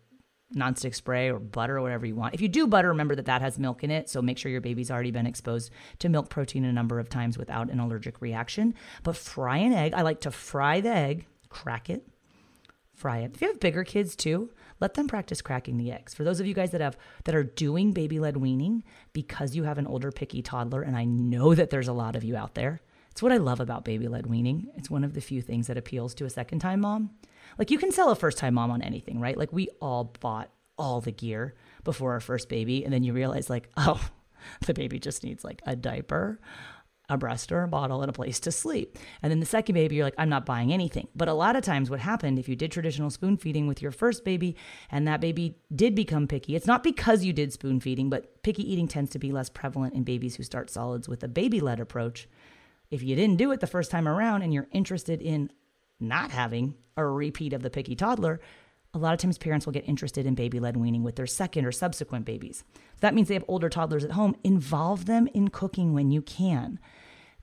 nonstick 0.55 0.95
spray 0.95 1.31
or 1.31 1.39
butter 1.39 1.79
or 1.79 1.83
whatever 1.83 2.07
you 2.07 2.15
want. 2.15 2.35
If 2.35 2.41
you 2.41 2.49
do 2.49 2.67
butter, 2.67 2.89
remember 2.89 3.15
that 3.17 3.27
that 3.27 3.43
has 3.43 3.59
milk 3.59 3.83
in 3.83 3.91
it. 3.91 4.09
So 4.09 4.23
make 4.23 4.39
sure 4.39 4.53
your 4.53 4.61
baby's 4.61 4.91
already 4.91 5.11
been 5.11 5.27
exposed 5.27 5.73
to 5.99 6.09
milk 6.09 6.29
protein 6.29 6.65
a 6.65 6.73
number 6.73 6.99
of 6.99 7.09
times 7.09 7.37
without 7.37 7.71
an 7.71 7.81
allergic 7.81 8.21
reaction. 8.21 8.75
But 9.03 9.17
fry 9.17 9.59
an 9.59 9.73
egg. 9.73 9.95
I 9.95 10.03
like 10.03 10.21
to 10.21 10.31
fry 10.31 10.81
the 10.81 10.91
egg, 10.91 11.27
crack 11.49 11.91
it, 11.91 12.07
fry 12.95 13.19
it. 13.19 13.33
If 13.35 13.41
you 13.41 13.49
have 13.49 13.61
bigger 13.61 13.83
kids 13.83 14.15
too, 14.15 14.51
let 14.83 14.95
them 14.95 15.07
practice 15.07 15.41
cracking 15.41 15.79
the 15.79 15.93
eggs. 15.93 16.13
For 16.13 16.25
those 16.25 16.41
of 16.41 16.47
you 16.47 16.55
guys 16.55 16.73
that 16.73 16.81
have 16.81 16.97
that 17.23 17.37
are 17.37 17.45
doing 17.45 17.93
baby 17.93 18.19
led 18.19 18.37
weaning 18.37 18.83
because 19.13 19.55
you 19.55 19.63
have 19.63 19.79
an 19.79 19.87
older 19.87 20.11
picky 20.11 20.43
toddler 20.43 20.83
and 20.83 20.97
I 20.97 21.05
know 21.05 21.55
that 21.55 21.71
there's 21.71 21.87
a 21.87 21.93
lot 21.93 22.17
of 22.17 22.25
you 22.25 22.37
out 22.37 22.57
there. 22.57 22.83
It's 23.13 23.23
what 23.23 23.31
I 23.31 23.37
love 23.37 23.61
about 23.61 23.85
baby 23.85 24.09
led 24.09 24.27
weaning. 24.27 24.73
It's 24.75 24.91
one 24.91 25.05
of 25.05 25.15
the 25.15 25.21
few 25.21 25.41
things 25.41 25.69
that 25.69 25.79
appeals 25.79 26.15
to 26.15 26.25
a 26.25 26.31
second 26.31 26.59
time 26.59 26.81
mom. 26.81 27.11
Like 27.59 27.71
you 27.71 27.79
can 27.79 27.93
sell 27.93 28.11
a 28.11 28.17
first 28.17 28.39
time 28.39 28.55
mom 28.55 28.73
on 28.73 28.83
anything, 28.83 29.21
right? 29.21 29.39
Like 29.39 29.53
we 29.53 29.69
all 29.81 30.13
bought 30.19 30.51
all 30.77 31.01
the 31.01 31.13
gear 31.13 31.55
before 31.85 32.11
our 32.11 32.21
first 32.21 32.49
baby 32.49 32.85
and 32.85 32.93
then 32.93 33.05
you 33.05 33.13
realize 33.13 33.49
like, 33.49 33.69
oh, 33.77 34.05
the 34.67 34.75
baby 34.75 34.99
just 34.99 35.23
needs 35.23 35.45
like 35.45 35.63
a 35.65 35.77
diaper 35.77 36.41
a 37.13 37.19
breast 37.19 37.53
or 37.53 37.63
a 37.63 37.69
bottle 37.69 38.03
and 38.03 38.11
a 38.11 38.13
place 38.13 38.41
to 38.41 38.53
sleep. 38.53 38.99
And 39.23 39.31
then 39.31 39.41
the 39.41 39.47
second 39.47 39.75
baby, 39.75 39.97
you're 39.97 40.05
like, 40.05 40.15
I'm 40.19 40.29
not 40.29 40.47
buying 40.47 40.73
anything. 40.73 41.09
But 41.15 41.29
a 41.29 41.35
lot 41.35 41.57
of 41.57 41.63
times, 41.63 41.91
what 41.91 42.01
happened 42.01 42.39
if 42.39 42.49
you 42.49 42.57
did 42.57 42.73
traditional 42.73 43.11
spoon 43.11 43.37
feeding 43.37 43.67
with 43.67 43.83
your 43.83 43.91
first 43.91 44.25
baby 44.25 44.57
and 44.91 45.07
that 45.07 45.21
baby 45.21 45.57
did 45.75 45.95
become 45.95 46.27
picky, 46.27 46.57
it's 46.57 46.67
not 46.67 46.83
because 46.83 47.25
you 47.25 47.33
did 47.33 47.53
spoon 47.53 47.81
feeding, 47.81 48.09
but 48.09 48.43
picky 48.43 48.71
eating 48.71 48.89
tends 48.89 49.11
to 49.11 49.19
be 49.19 49.33
less 49.33 49.51
prevalent 49.51 49.95
in 49.95 50.03
babies 50.03 50.37
who 50.37 50.43
start 50.43 50.71
solids 50.71 51.09
with 51.09 51.23
a 51.23 51.29
baby 51.29 51.61
led 51.61 51.81
approach. 51.81 52.29
If 52.91 53.03
you 53.03 53.17
didn't 53.17 53.37
do 53.37 53.53
it 53.53 53.61
the 53.61 53.67
first 53.67 53.91
time 53.91 54.09
around 54.09 54.43
and 54.43 54.53
you're 54.53 54.69
interested 54.73 55.23
in 55.23 55.51
not 56.01 56.31
having 56.31 56.75
a 56.97 57.07
repeat 57.07 57.53
of 57.53 57.63
the 57.63 57.71
picky 57.71 57.95
toddler, 57.95 58.41
a 58.95 58.99
lot 58.99 59.15
of 59.15 59.21
times 59.21 59.39
parents 59.39 59.65
will 59.65 59.73
get 59.73 59.89
interested 59.89 60.27
in 60.27 60.35
baby 60.35 60.61
led 60.61 60.77
weaning 60.77 61.03
with 61.03 61.17
their 61.17 61.27
second 61.27 61.65
or 61.65 61.73
subsequent 61.73 62.27
babies. 62.27 62.63
So 62.75 62.99
that 63.01 63.15
means 63.15 63.29
they 63.29 63.35
have 63.35 63.45
older 63.49 63.71
toddlers 63.71 64.05
at 64.05 64.13
home. 64.13 64.37
Involve 64.45 65.07
them 65.07 65.29
in 65.33 65.49
cooking 65.49 65.95
when 65.95 66.11
you 66.11 66.21
can. 66.21 66.79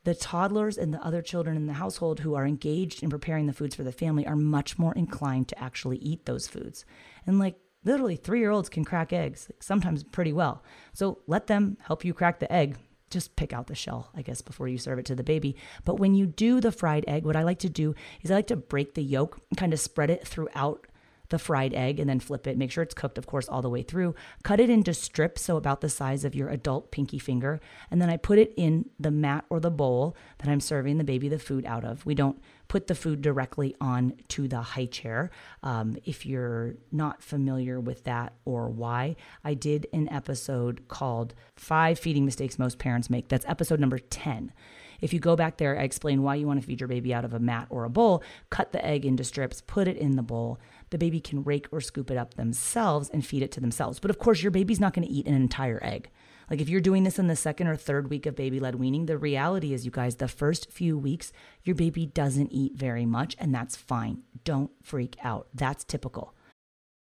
The 0.09 0.15
toddlers 0.15 0.79
and 0.79 0.91
the 0.91 1.05
other 1.05 1.21
children 1.21 1.55
in 1.55 1.67
the 1.67 1.73
household 1.73 2.21
who 2.21 2.33
are 2.33 2.47
engaged 2.47 3.03
in 3.03 3.11
preparing 3.11 3.45
the 3.45 3.53
foods 3.53 3.75
for 3.75 3.83
the 3.83 3.91
family 3.91 4.25
are 4.25 4.35
much 4.35 4.79
more 4.79 4.91
inclined 4.95 5.49
to 5.49 5.63
actually 5.63 5.97
eat 5.97 6.25
those 6.25 6.47
foods. 6.47 6.83
And 7.27 7.37
like 7.37 7.59
literally, 7.83 8.15
three 8.15 8.39
year 8.39 8.49
olds 8.49 8.69
can 8.69 8.83
crack 8.83 9.13
eggs, 9.13 9.45
like 9.51 9.61
sometimes 9.61 10.03
pretty 10.03 10.33
well. 10.33 10.63
So 10.93 11.19
let 11.27 11.45
them 11.45 11.77
help 11.81 12.03
you 12.03 12.15
crack 12.15 12.39
the 12.39 12.51
egg. 12.51 12.77
Just 13.11 13.35
pick 13.35 13.53
out 13.53 13.67
the 13.67 13.75
shell, 13.75 14.09
I 14.15 14.23
guess, 14.23 14.41
before 14.41 14.67
you 14.67 14.79
serve 14.79 14.97
it 14.97 15.05
to 15.05 15.15
the 15.15 15.23
baby. 15.23 15.55
But 15.85 15.99
when 15.99 16.15
you 16.15 16.25
do 16.25 16.59
the 16.59 16.71
fried 16.71 17.05
egg, 17.07 17.23
what 17.23 17.35
I 17.35 17.43
like 17.43 17.59
to 17.59 17.69
do 17.69 17.93
is 18.23 18.31
I 18.31 18.35
like 18.37 18.47
to 18.47 18.55
break 18.55 18.95
the 18.95 19.03
yolk 19.03 19.39
and 19.51 19.59
kind 19.59 19.73
of 19.73 19.79
spread 19.79 20.09
it 20.09 20.27
throughout 20.27 20.87
the 21.29 21.39
fried 21.39 21.73
egg 21.73 21.99
and 21.99 22.09
then 22.09 22.19
flip 22.19 22.47
it. 22.47 22.57
Make 22.57 22.71
sure 22.71 22.83
it's 22.83 22.93
cooked, 22.93 23.17
of 23.17 23.27
course, 23.27 23.47
all 23.47 23.61
the 23.61 23.69
way 23.69 23.81
through. 23.81 24.15
Cut 24.43 24.59
it 24.59 24.69
into 24.69 24.93
strips, 24.93 25.41
so 25.41 25.57
about 25.57 25.81
the 25.81 25.89
size 25.89 26.25
of 26.25 26.35
your 26.35 26.49
adult 26.49 26.91
pinky 26.91 27.19
finger. 27.19 27.59
And 27.89 28.01
then 28.01 28.09
I 28.09 28.17
put 28.17 28.39
it 28.39 28.53
in 28.57 28.89
the 28.99 29.11
mat 29.11 29.45
or 29.49 29.59
the 29.59 29.71
bowl 29.71 30.15
that 30.39 30.49
I'm 30.49 30.59
serving 30.59 30.97
the 30.97 31.03
baby 31.03 31.29
the 31.29 31.39
food 31.39 31.65
out 31.65 31.85
of. 31.85 32.05
We 32.05 32.15
don't 32.15 32.41
put 32.67 32.87
the 32.87 32.95
food 32.95 33.21
directly 33.21 33.75
on 33.81 34.13
to 34.29 34.47
the 34.47 34.61
high 34.61 34.85
chair. 34.85 35.31
Um, 35.63 35.97
if 36.05 36.25
you're 36.25 36.75
not 36.91 37.21
familiar 37.21 37.79
with 37.79 38.03
that 38.05 38.33
or 38.45 38.69
why, 38.69 39.15
I 39.43 39.55
did 39.55 39.87
an 39.91 40.07
episode 40.09 40.87
called 40.87 41.33
Five 41.55 41.99
Feeding 41.99 42.25
Mistakes 42.25 42.59
Most 42.59 42.77
Parents 42.77 43.09
Make. 43.09 43.27
That's 43.27 43.45
episode 43.47 43.79
number 43.79 43.99
10. 43.99 44.53
If 45.01 45.13
you 45.13 45.19
go 45.19 45.35
back 45.35 45.57
there, 45.57 45.79
I 45.79 45.83
explain 45.83 46.23
why 46.23 46.35
you 46.35 46.47
want 46.47 46.61
to 46.61 46.65
feed 46.65 46.81
your 46.81 46.87
baby 46.87 47.13
out 47.13 47.25
of 47.25 47.33
a 47.33 47.39
mat 47.39 47.67
or 47.69 47.85
a 47.85 47.89
bowl, 47.89 48.23
cut 48.49 48.71
the 48.71 48.85
egg 48.85 49.05
into 49.05 49.23
strips, 49.23 49.61
put 49.65 49.87
it 49.87 49.97
in 49.97 50.15
the 50.15 50.21
bowl. 50.21 50.59
The 50.89 50.97
baby 50.97 51.19
can 51.19 51.43
rake 51.43 51.67
or 51.71 51.81
scoop 51.81 52.09
it 52.09 52.17
up 52.17 52.33
themselves 52.33 53.09
and 53.09 53.25
feed 53.25 53.43
it 53.43 53.51
to 53.53 53.59
themselves. 53.59 53.99
But 53.99 54.11
of 54.11 54.19
course, 54.19 54.41
your 54.41 54.51
baby's 54.51 54.79
not 54.79 54.93
going 54.93 55.07
to 55.07 55.13
eat 55.13 55.27
an 55.27 55.35
entire 55.35 55.79
egg. 55.83 56.09
Like 56.49 56.61
if 56.61 56.69
you're 56.69 56.81
doing 56.81 57.03
this 57.03 57.19
in 57.19 57.27
the 57.27 57.35
second 57.35 57.67
or 57.67 57.75
third 57.75 58.09
week 58.09 58.25
of 58.25 58.35
baby 58.35 58.59
led 58.59 58.75
weaning, 58.75 59.05
the 59.05 59.17
reality 59.17 59.73
is, 59.73 59.85
you 59.85 59.91
guys, 59.91 60.15
the 60.15 60.27
first 60.27 60.71
few 60.71 60.97
weeks, 60.97 61.31
your 61.63 61.75
baby 61.75 62.07
doesn't 62.07 62.51
eat 62.51 62.75
very 62.75 63.05
much, 63.05 63.35
and 63.39 63.53
that's 63.53 63.75
fine. 63.75 64.23
Don't 64.43 64.71
freak 64.81 65.15
out. 65.23 65.47
That's 65.53 65.83
typical. 65.83 66.33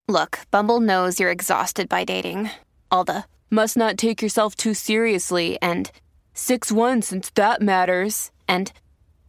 Look, 0.07 0.39
Bumble 0.49 0.79
knows 0.79 1.19
you're 1.19 1.31
exhausted 1.31 1.89
by 1.89 2.05
dating. 2.05 2.51
All 2.89 3.03
the 3.03 3.25
must 3.49 3.75
not 3.75 3.97
take 3.97 4.21
yourself 4.21 4.55
too 4.55 4.73
seriously 4.73 5.57
and 5.61 5.91
6 6.33 6.71
1 6.71 7.01
since 7.01 7.29
that 7.31 7.61
matters. 7.61 8.31
And 8.47 8.71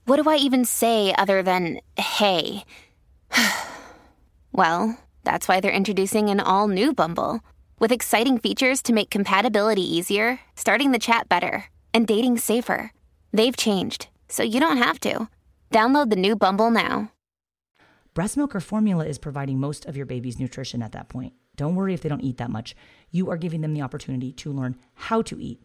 what 0.07 0.23
do 0.23 0.31
I 0.31 0.37
even 0.37 0.65
say 0.65 1.15
other 1.17 1.43
than 1.43 1.81
hey? 1.97 2.65
well, 4.55 4.97
that's 5.25 5.49
why 5.49 5.59
they're 5.59 5.73
introducing 5.73 6.31
an 6.31 6.39
all 6.39 6.69
new 6.69 6.95
Bumble 6.95 7.41
with 7.81 7.91
exciting 7.91 8.39
features 8.39 8.81
to 8.83 8.93
make 8.93 9.11
compatibility 9.11 9.83
easier, 9.83 10.39
starting 10.55 10.93
the 10.93 10.99
chat 10.99 11.29
better, 11.29 11.65
and 11.93 12.07
dating 12.07 12.39
safer. 12.39 12.93
They've 13.33 13.57
changed, 13.57 14.07
so 14.29 14.45
you 14.45 14.61
don't 14.61 14.77
have 14.77 15.01
to. 15.01 15.29
Download 15.73 16.09
the 16.09 16.17
new 16.17 16.37
Bumble 16.37 16.71
now. 16.71 17.11
Breast 18.15 18.37
milk 18.37 18.55
or 18.55 18.61
formula 18.61 19.05
is 19.05 19.19
providing 19.19 19.59
most 19.59 19.87
of 19.87 19.97
your 19.97 20.07
baby's 20.07 20.39
nutrition 20.39 20.83
at 20.83 20.93
that 20.93 21.09
point. 21.09 21.33
Don't 21.57 21.75
worry 21.75 21.95
if 21.95 22.01
they 22.01 22.09
don't 22.09 22.23
eat 22.23 22.37
that 22.37 22.51
much. 22.51 22.77
You 23.11 23.29
are 23.31 23.37
giving 23.37 23.61
them 23.61 23.75
the 23.75 23.83
opportunity 23.83 24.31
to 24.31 24.53
learn 24.53 24.77
how 24.95 25.21
to 25.23 25.43
eat. 25.43 25.61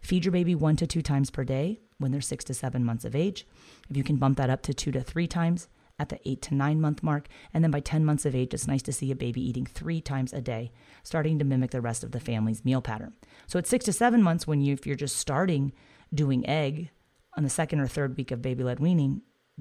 Feed 0.00 0.24
your 0.24 0.32
baby 0.32 0.54
one 0.54 0.76
to 0.76 0.86
two 0.86 1.02
times 1.02 1.30
per 1.30 1.44
day 1.44 1.80
when 1.98 2.10
they're 2.10 2.22
six 2.22 2.42
to 2.44 2.54
seven 2.54 2.86
months 2.86 3.04
of 3.04 3.14
age. 3.14 3.46
If 3.90 3.98
you 3.98 4.02
can 4.02 4.16
bump 4.16 4.38
that 4.38 4.48
up 4.48 4.62
to 4.62 4.72
two 4.72 4.92
to 4.92 5.02
three 5.02 5.26
times, 5.26 5.68
at 6.00 6.08
the 6.08 6.18
eight 6.28 6.40
to 6.42 6.54
nine 6.54 6.80
month 6.80 7.02
mark. 7.02 7.28
And 7.52 7.62
then 7.62 7.70
by 7.70 7.80
10 7.80 8.04
months 8.04 8.24
of 8.24 8.34
age, 8.34 8.54
it's 8.54 8.66
nice 8.66 8.82
to 8.82 8.92
see 8.92 9.12
a 9.12 9.16
baby 9.16 9.46
eating 9.46 9.66
three 9.66 10.00
times 10.00 10.32
a 10.32 10.40
day, 10.40 10.72
starting 11.02 11.38
to 11.38 11.44
mimic 11.44 11.70
the 11.70 11.82
rest 11.82 12.02
of 12.02 12.12
the 12.12 12.18
family's 12.18 12.64
meal 12.64 12.80
pattern. 12.80 13.12
So 13.46 13.58
at 13.58 13.66
six 13.66 13.84
to 13.84 13.92
seven 13.92 14.22
months, 14.22 14.46
when 14.46 14.62
you, 14.62 14.72
if 14.72 14.86
you're 14.86 14.96
just 14.96 15.16
starting 15.16 15.72
doing 16.12 16.48
egg 16.48 16.90
on 17.36 17.44
the 17.44 17.50
second 17.50 17.80
or 17.80 17.86
third 17.86 18.16
week 18.16 18.30
of 18.30 18.40
baby 18.40 18.64
led 18.64 18.80
weaning, 18.80 19.20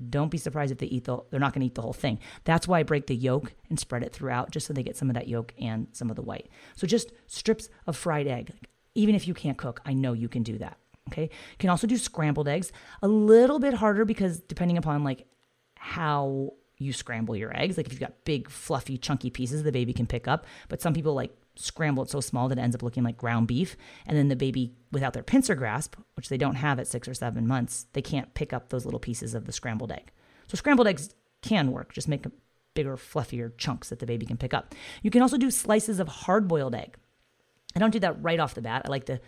don't 0.10 0.32
be 0.32 0.38
surprised 0.38 0.72
if 0.72 0.78
they 0.78 0.86
eat 0.86 1.04
the, 1.04 1.20
they're 1.30 1.42
not 1.42 1.54
going 1.54 1.60
to 1.60 1.68
eat 1.68 1.76
the 1.76 1.82
whole 1.82 1.94
thing. 1.94 2.20
That's 2.46 2.70
why 2.70 2.80
I 2.80 2.84
break 2.84 3.08
the 3.08 3.16
yolk 3.16 3.54
and 3.70 3.78
spread 3.78 4.02
it 4.02 4.14
throughout 4.14 4.50
just 4.50 4.66
so 4.66 4.74
they 4.74 4.82
get 4.82 4.96
some 4.96 5.10
of 5.10 5.16
that 5.16 5.28
yolk 5.28 5.54
and 5.60 5.88
some 5.92 6.10
of 6.10 6.16
the 6.16 6.22
white. 6.22 6.48
So 6.78 6.88
just 6.88 7.12
strips 7.28 7.68
of 7.86 7.98
fried 7.98 8.28
egg. 8.28 8.54
Even 8.96 9.14
if 9.14 9.28
you 9.28 9.34
can't 9.34 9.58
cook, 9.58 9.82
I 9.86 9.94
know 9.94 10.14
you 10.14 10.30
can 10.30 10.44
do 10.44 10.58
that. 10.60 10.78
Okay. 11.10 11.24
You 11.24 11.58
can 11.58 11.70
also 11.70 11.88
do 11.88 11.98
scrambled 11.98 12.48
eggs. 12.48 12.72
A 13.02 13.08
little 13.08 13.60
bit 13.60 13.74
harder 13.74 14.06
because 14.06 14.40
depending 14.40 14.78
upon 14.78 15.04
like 15.04 15.26
how 15.80 16.54
you 16.78 16.94
scramble 16.94 17.36
your 17.36 17.56
eggs. 17.58 17.78
Like 17.78 17.86
if 17.86 17.94
you've 17.94 18.00
got 18.00 18.24
big, 18.26 18.50
fluffy, 18.50 18.98
chunky 18.98 19.30
pieces, 19.30 19.64
the 19.64 19.72
baby 19.72 19.94
can 19.94 20.06
pick 20.06 20.28
up. 20.28 20.46
But 20.68 20.82
some 20.82 20.94
people 20.94 21.14
like 21.14 21.32
scramble 21.56 22.04
it 22.04 22.10
so 22.10 22.22
small 22.22 22.48
that 22.50 22.58
it 22.58 22.62
ends 22.62 22.76
up 22.76 22.84
looking 22.84 23.04
like 23.04 23.18
ground 23.18 23.48
beef. 23.48 23.76
And 24.06 24.18
then 24.18 24.28
the 24.28 24.36
baby, 24.36 24.74
without 24.92 25.14
their 25.14 25.24
pincer 25.24 25.56
grasp, 25.56 25.96
which 26.16 26.30
they 26.30 26.38
don't 26.38 26.56
have 26.56 26.80
at 26.80 26.88
six 26.88 27.08
or 27.08 27.14
seven 27.14 27.48
months, 27.48 27.88
they 27.94 28.02
can't 28.02 28.34
pick 28.34 28.54
up 28.54 28.70
those 28.70 28.86
little 28.86 29.00
pieces 29.00 29.34
of 29.34 29.46
the 29.46 29.52
scrambled 29.52 29.92
egg. 29.92 30.12
So 30.48 30.56
scrambled 30.56 30.88
eggs 30.88 31.14
can 31.42 31.72
work. 31.72 31.94
Just 31.94 32.08
make 32.08 32.26
bigger, 32.74 32.98
fluffier 32.98 33.58
chunks 33.58 33.90
that 33.90 34.00
the 34.00 34.06
baby 34.06 34.26
can 34.26 34.38
pick 34.38 34.54
up. 34.54 34.76
You 35.02 35.12
can 35.12 35.22
also 35.22 35.38
do 35.38 35.52
slices 35.52 36.00
of 36.00 36.08
hard 36.08 36.48
boiled 36.48 36.76
egg. 36.76 36.98
I 37.76 37.80
don't 37.80 37.92
do 37.92 38.00
that 38.00 38.22
right 38.22 38.40
off 38.40 38.56
the 38.56 38.62
bat. 38.62 38.84
I 38.86 38.90
like 38.90 39.06
to 39.06 39.20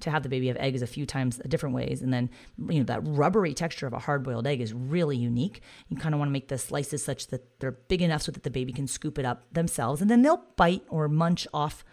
to 0.00 0.10
have 0.10 0.22
the 0.22 0.28
baby 0.28 0.48
have 0.48 0.56
eggs 0.56 0.82
a 0.82 0.86
few 0.86 1.06
times 1.06 1.40
different 1.48 1.74
ways. 1.74 2.02
And 2.02 2.12
then, 2.12 2.30
you 2.68 2.78
know, 2.78 2.84
that 2.84 3.00
rubbery 3.04 3.54
texture 3.54 3.86
of 3.86 3.92
a 3.92 3.98
hard 3.98 4.22
boiled 4.22 4.46
egg 4.46 4.60
is 4.60 4.72
really 4.72 5.16
unique. 5.16 5.62
You 5.88 5.96
kind 5.96 6.14
of 6.14 6.18
want 6.18 6.28
to 6.28 6.32
make 6.32 6.48
the 6.48 6.58
slices 6.58 7.04
such 7.04 7.28
that 7.28 7.60
they're 7.60 7.72
big 7.72 8.02
enough 8.02 8.22
so 8.22 8.32
that 8.32 8.42
the 8.42 8.50
baby 8.50 8.72
can 8.72 8.86
scoop 8.86 9.18
it 9.18 9.24
up 9.24 9.52
themselves. 9.52 10.00
And 10.00 10.10
then 10.10 10.22
they'll 10.22 10.44
bite 10.56 10.84
or 10.88 11.08
munch 11.08 11.46
off 11.52 11.84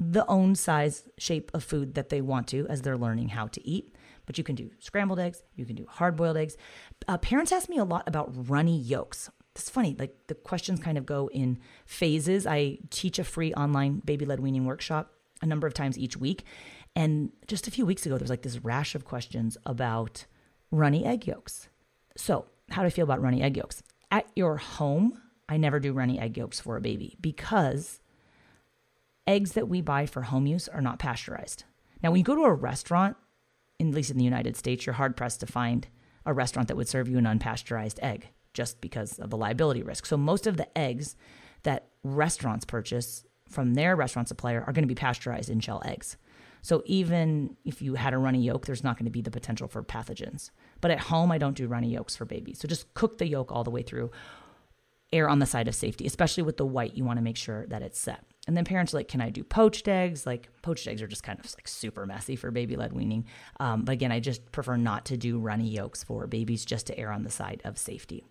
the 0.00 0.26
own 0.26 0.54
size 0.54 1.08
shape 1.18 1.50
of 1.54 1.62
food 1.62 1.94
that 1.94 2.08
they 2.08 2.20
want 2.20 2.48
to 2.48 2.66
as 2.68 2.82
they're 2.82 2.98
learning 2.98 3.28
how 3.28 3.46
to 3.48 3.66
eat. 3.66 3.94
But 4.26 4.38
you 4.38 4.44
can 4.44 4.54
do 4.54 4.70
scrambled 4.78 5.18
eggs, 5.18 5.42
you 5.56 5.64
can 5.64 5.76
do 5.76 5.86
hard 5.88 6.16
boiled 6.16 6.36
eggs. 6.36 6.56
Uh, 7.06 7.18
parents 7.18 7.52
ask 7.52 7.68
me 7.68 7.78
a 7.78 7.84
lot 7.84 8.04
about 8.06 8.48
runny 8.48 8.78
yolks. 8.78 9.30
It's 9.54 9.68
funny, 9.68 9.94
like 9.98 10.16
the 10.28 10.34
questions 10.34 10.80
kind 10.80 10.96
of 10.96 11.04
go 11.04 11.28
in 11.28 11.58
phases. 11.84 12.46
I 12.46 12.78
teach 12.90 13.18
a 13.18 13.24
free 13.24 13.52
online 13.52 13.98
baby 13.98 14.24
led 14.24 14.40
weaning 14.40 14.64
workshop 14.64 15.12
a 15.42 15.46
number 15.46 15.66
of 15.66 15.74
times 15.74 15.98
each 15.98 16.16
week. 16.16 16.44
And 16.96 17.30
just 17.46 17.66
a 17.66 17.70
few 17.70 17.84
weeks 17.84 18.06
ago, 18.06 18.16
there 18.16 18.24
was 18.24 18.30
like 18.30 18.42
this 18.42 18.64
rash 18.64 18.94
of 18.94 19.04
questions 19.04 19.56
about 19.66 20.26
runny 20.70 21.04
egg 21.04 21.26
yolks. 21.26 21.68
So, 22.16 22.46
how 22.70 22.82
do 22.82 22.86
I 22.86 22.90
feel 22.90 23.04
about 23.04 23.20
runny 23.20 23.42
egg 23.42 23.56
yolks? 23.56 23.82
At 24.10 24.26
your 24.34 24.56
home, 24.56 25.20
I 25.48 25.56
never 25.56 25.80
do 25.80 25.92
runny 25.92 26.18
egg 26.18 26.36
yolks 26.36 26.60
for 26.60 26.76
a 26.76 26.80
baby 26.80 27.16
because 27.20 28.00
eggs 29.26 29.52
that 29.52 29.68
we 29.68 29.80
buy 29.80 30.06
for 30.06 30.22
home 30.22 30.46
use 30.46 30.68
are 30.68 30.80
not 30.80 30.98
pasteurized. 30.98 31.64
Now, 32.02 32.10
when 32.10 32.18
you 32.18 32.24
go 32.24 32.34
to 32.34 32.42
a 32.42 32.54
restaurant, 32.54 33.16
at 33.80 33.86
least 33.86 34.10
in 34.10 34.18
the 34.18 34.24
United 34.24 34.56
States, 34.56 34.86
you're 34.86 34.94
hard 34.94 35.16
pressed 35.16 35.40
to 35.40 35.46
find 35.46 35.88
a 36.24 36.32
restaurant 36.32 36.68
that 36.68 36.76
would 36.76 36.88
serve 36.88 37.08
you 37.08 37.18
an 37.18 37.24
unpasteurized 37.24 37.98
egg 38.02 38.28
just 38.54 38.80
because 38.80 39.18
of 39.18 39.30
the 39.30 39.36
liability 39.36 39.82
risk. 39.82 40.06
So, 40.06 40.16
most 40.16 40.46
of 40.46 40.56
the 40.56 40.76
eggs 40.76 41.16
that 41.62 41.88
restaurants 42.02 42.64
purchase 42.64 43.24
from 43.52 43.74
their 43.74 43.94
restaurant 43.96 44.28
supplier 44.28 44.64
are 44.66 44.72
going 44.72 44.84
to 44.84 44.88
be 44.88 44.94
pasteurized 44.94 45.50
in 45.50 45.60
shell 45.60 45.82
eggs. 45.84 46.16
So 46.62 46.82
even 46.86 47.56
if 47.64 47.82
you 47.82 47.94
had 47.94 48.14
a 48.14 48.18
runny 48.18 48.40
yolk, 48.40 48.66
there's 48.66 48.84
not 48.84 48.96
going 48.96 49.06
to 49.06 49.10
be 49.10 49.20
the 49.20 49.32
potential 49.32 49.66
for 49.66 49.82
pathogens. 49.82 50.50
But 50.80 50.92
at 50.92 51.00
home, 51.00 51.32
I 51.32 51.38
don't 51.38 51.56
do 51.56 51.66
runny 51.66 51.90
yolks 51.90 52.14
for 52.14 52.24
babies. 52.24 52.60
So 52.60 52.68
just 52.68 52.94
cook 52.94 53.18
the 53.18 53.26
yolk 53.26 53.50
all 53.50 53.64
the 53.64 53.70
way 53.70 53.82
through. 53.82 54.12
Err 55.12 55.28
on 55.28 55.40
the 55.40 55.46
side 55.46 55.68
of 55.68 55.74
safety, 55.74 56.06
especially 56.06 56.44
with 56.44 56.56
the 56.56 56.64
white. 56.64 56.94
You 56.94 57.04
want 57.04 57.18
to 57.18 57.22
make 57.22 57.36
sure 57.36 57.66
that 57.66 57.82
it's 57.82 57.98
set. 57.98 58.24
And 58.46 58.56
then 58.56 58.64
parents 58.64 58.94
are 58.94 58.96
like, 58.96 59.08
can 59.08 59.20
I 59.20 59.30
do 59.30 59.44
poached 59.44 59.86
eggs? 59.86 60.24
Like 60.24 60.48
poached 60.62 60.86
eggs 60.88 61.02
are 61.02 61.06
just 61.06 61.22
kind 61.22 61.38
of 61.38 61.44
like 61.56 61.68
super 61.68 62.06
messy 62.06 62.34
for 62.34 62.50
baby 62.50 62.76
led 62.76 62.92
weaning. 62.92 63.26
Um, 63.60 63.84
but 63.84 63.92
again, 63.92 64.10
I 64.10 64.20
just 64.20 64.50
prefer 64.52 64.76
not 64.76 65.04
to 65.06 65.16
do 65.16 65.38
runny 65.38 65.68
yolks 65.68 66.02
for 66.02 66.26
babies 66.26 66.64
just 66.64 66.86
to 66.86 66.98
err 66.98 67.12
on 67.12 67.24
the 67.24 67.30
side 67.30 67.60
of 67.64 67.76
safety. 67.76 68.24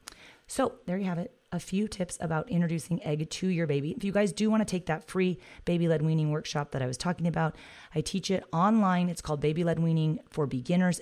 So 0.52 0.74
there 0.86 0.98
you 0.98 1.06
have 1.06 1.18
it. 1.18 1.34
A 1.54 1.62
few 1.62 1.88
tips 1.88 2.18
about 2.20 2.50
introducing 2.50 3.02
egg 3.06 3.30
to 3.30 3.48
your 3.48 3.68
baby. 3.68 3.92
If 3.92 4.04
you 4.04 4.12
guys 4.12 4.34
do 4.34 4.50
want 4.50 4.60
to 4.60 4.70
take 4.70 4.88
that 4.88 5.08
free 5.08 5.40
baby 5.64 5.88
led 5.88 6.02
weaning 6.02 6.30
workshop 6.30 6.72
that 6.72 6.82
I 6.82 6.88
was 6.88 6.98
talking 6.98 7.26
about, 7.26 7.56
I 7.96 8.02
teach 8.02 8.30
it 8.30 8.44
online. 8.52 9.08
It's 9.08 9.22
called 9.22 9.40
Baby 9.40 9.64
Led 9.64 9.80
Weaning 9.80 10.20
for 10.30 10.46
Beginners 10.46 11.00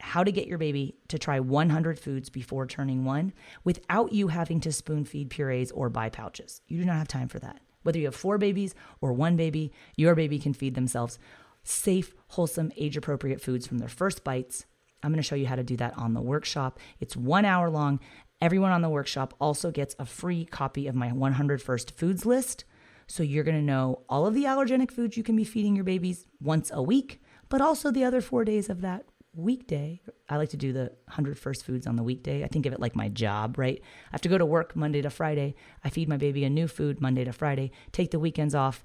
how 0.00 0.22
to 0.22 0.30
get 0.30 0.46
your 0.46 0.58
baby 0.58 0.96
to 1.08 1.18
try 1.18 1.40
100 1.40 1.98
foods 1.98 2.28
before 2.28 2.66
turning 2.66 3.06
one 3.06 3.32
without 3.64 4.12
you 4.12 4.28
having 4.28 4.60
to 4.60 4.70
spoon 4.70 5.06
feed 5.06 5.30
purees 5.30 5.70
or 5.70 5.88
buy 5.88 6.10
pouches. 6.10 6.60
You 6.68 6.80
do 6.80 6.84
not 6.84 6.98
have 6.98 7.08
time 7.08 7.28
for 7.28 7.38
that. 7.38 7.60
Whether 7.82 8.00
you 8.00 8.04
have 8.04 8.14
four 8.14 8.36
babies 8.36 8.74
or 9.00 9.14
one 9.14 9.34
baby, 9.34 9.72
your 9.96 10.14
baby 10.14 10.38
can 10.38 10.52
feed 10.52 10.74
themselves 10.74 11.18
safe, 11.62 12.12
wholesome, 12.28 12.70
age 12.76 12.98
appropriate 12.98 13.40
foods 13.40 13.66
from 13.66 13.78
their 13.78 13.88
first 13.88 14.24
bites. 14.24 14.66
I'm 15.02 15.10
going 15.10 15.22
to 15.22 15.26
show 15.26 15.36
you 15.36 15.46
how 15.46 15.56
to 15.56 15.62
do 15.62 15.78
that 15.78 15.96
on 15.96 16.12
the 16.12 16.20
workshop. 16.20 16.78
It's 17.00 17.16
one 17.16 17.46
hour 17.46 17.70
long. 17.70 18.00
Everyone 18.40 18.72
on 18.72 18.80
the 18.80 18.88
workshop 18.88 19.34
also 19.38 19.70
gets 19.70 19.94
a 19.98 20.06
free 20.06 20.46
copy 20.46 20.86
of 20.86 20.94
my 20.94 21.12
100 21.12 21.60
First 21.60 21.90
Foods 21.90 22.24
list. 22.24 22.64
So 23.06 23.22
you're 23.22 23.44
going 23.44 23.58
to 23.58 23.62
know 23.62 24.00
all 24.08 24.26
of 24.26 24.32
the 24.32 24.44
allergenic 24.44 24.90
foods 24.90 25.18
you 25.18 25.22
can 25.22 25.36
be 25.36 25.44
feeding 25.44 25.76
your 25.76 25.84
babies 25.84 26.26
once 26.40 26.70
a 26.72 26.82
week, 26.82 27.20
but 27.50 27.60
also 27.60 27.90
the 27.90 28.04
other 28.04 28.22
four 28.22 28.46
days 28.46 28.70
of 28.70 28.80
that 28.80 29.04
weekday. 29.34 30.00
I 30.30 30.38
like 30.38 30.48
to 30.50 30.56
do 30.56 30.72
the 30.72 30.92
100 31.08 31.38
first 31.38 31.66
foods 31.66 31.86
on 31.86 31.96
the 31.96 32.02
weekday. 32.02 32.42
I 32.42 32.46
think 32.46 32.64
of 32.64 32.72
it 32.72 32.80
like 32.80 32.96
my 32.96 33.10
job, 33.10 33.58
right? 33.58 33.78
I 33.82 34.12
have 34.12 34.22
to 34.22 34.30
go 34.30 34.38
to 34.38 34.46
work 34.46 34.74
Monday 34.74 35.02
to 35.02 35.10
Friday. 35.10 35.54
I 35.84 35.90
feed 35.90 36.08
my 36.08 36.16
baby 36.16 36.42
a 36.44 36.50
new 36.50 36.66
food 36.66 36.98
Monday 36.98 37.24
to 37.24 37.32
Friday, 37.34 37.72
take 37.92 38.10
the 38.10 38.18
weekends 38.18 38.54
off, 38.54 38.82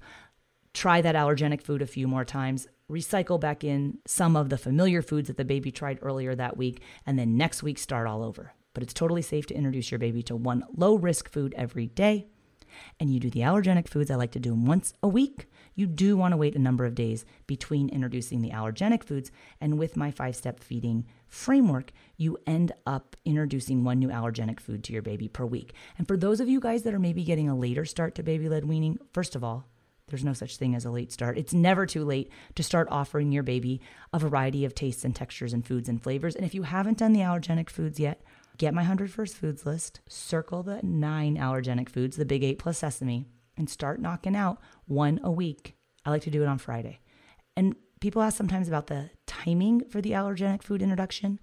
try 0.74 1.00
that 1.00 1.14
allergenic 1.14 1.62
food 1.62 1.80
a 1.80 1.86
few 1.86 2.06
more 2.06 2.26
times, 2.26 2.68
recycle 2.90 3.40
back 3.40 3.64
in 3.64 3.98
some 4.06 4.36
of 4.36 4.50
the 4.50 4.58
familiar 4.58 5.00
foods 5.00 5.28
that 5.28 5.38
the 5.38 5.46
baby 5.46 5.72
tried 5.72 5.98
earlier 6.02 6.34
that 6.34 6.58
week, 6.58 6.82
and 7.06 7.18
then 7.18 7.38
next 7.38 7.62
week 7.62 7.78
start 7.78 8.06
all 8.06 8.22
over. 8.22 8.52
But 8.76 8.82
it's 8.82 8.92
totally 8.92 9.22
safe 9.22 9.46
to 9.46 9.54
introduce 9.54 9.90
your 9.90 9.98
baby 9.98 10.22
to 10.24 10.36
one 10.36 10.62
low 10.76 10.96
risk 10.96 11.30
food 11.30 11.54
every 11.56 11.86
day. 11.86 12.26
and 13.00 13.10
you 13.10 13.18
do 13.18 13.30
the 13.30 13.40
allergenic 13.40 13.88
foods, 13.88 14.10
I 14.10 14.16
like 14.16 14.32
to 14.32 14.38
do 14.38 14.50
them 14.50 14.66
once 14.66 14.92
a 15.02 15.08
week. 15.08 15.48
You 15.74 15.86
do 15.86 16.14
want 16.14 16.32
to 16.32 16.36
wait 16.36 16.54
a 16.54 16.58
number 16.58 16.84
of 16.84 16.94
days 16.94 17.24
between 17.46 17.88
introducing 17.88 18.42
the 18.42 18.50
allergenic 18.50 19.02
foods. 19.02 19.30
And 19.62 19.78
with 19.78 19.96
my 19.96 20.10
five 20.10 20.36
step 20.36 20.62
feeding 20.62 21.06
framework, 21.26 21.90
you 22.18 22.36
end 22.46 22.72
up 22.86 23.16
introducing 23.24 23.82
one 23.82 23.98
new 23.98 24.08
allergenic 24.08 24.60
food 24.60 24.84
to 24.84 24.92
your 24.92 25.00
baby 25.00 25.26
per 25.26 25.46
week. 25.46 25.72
And 25.96 26.06
for 26.06 26.18
those 26.18 26.40
of 26.40 26.48
you 26.50 26.60
guys 26.60 26.82
that 26.82 26.92
are 26.92 26.98
maybe 26.98 27.24
getting 27.24 27.48
a 27.48 27.56
later 27.56 27.86
start 27.86 28.14
to 28.16 28.22
baby 28.22 28.50
led 28.50 28.66
weaning, 28.66 28.98
first 29.10 29.34
of 29.34 29.42
all, 29.42 29.64
there's 30.08 30.22
no 30.22 30.34
such 30.34 30.58
thing 30.58 30.74
as 30.74 30.84
a 30.84 30.90
late 30.90 31.12
start. 31.12 31.36
It's 31.38 31.54
never 31.54 31.86
too 31.86 32.04
late 32.04 32.30
to 32.56 32.62
start 32.62 32.88
offering 32.90 33.32
your 33.32 33.42
baby 33.42 33.80
a 34.12 34.18
variety 34.18 34.66
of 34.66 34.74
tastes 34.74 35.02
and 35.02 35.16
textures 35.16 35.54
and 35.54 35.66
foods 35.66 35.88
and 35.88 36.00
flavors. 36.02 36.36
And 36.36 36.44
if 36.44 36.54
you 36.54 36.62
haven't 36.62 36.98
done 36.98 37.12
the 37.12 37.20
allergenic 37.20 37.70
foods 37.70 37.98
yet, 37.98 38.22
get 38.58 38.74
my 38.74 38.82
100 38.82 39.10
first 39.10 39.36
foods 39.36 39.66
list, 39.66 40.00
circle 40.08 40.62
the 40.62 40.80
nine 40.82 41.36
allergenic 41.36 41.88
foods, 41.88 42.16
the 42.16 42.24
big 42.24 42.44
eight 42.44 42.58
plus 42.58 42.78
sesame, 42.78 43.26
and 43.56 43.68
start 43.68 44.00
knocking 44.00 44.36
out 44.36 44.58
one 44.86 45.20
a 45.22 45.30
week. 45.30 45.76
I 46.04 46.10
like 46.10 46.22
to 46.22 46.30
do 46.30 46.42
it 46.42 46.48
on 46.48 46.58
Friday. 46.58 47.00
And 47.56 47.74
people 48.00 48.22
ask 48.22 48.36
sometimes 48.36 48.68
about 48.68 48.86
the 48.86 49.10
timing 49.26 49.84
for 49.84 50.00
the 50.00 50.12
allergenic 50.12 50.62
food 50.62 50.82
introduction. 50.82 51.40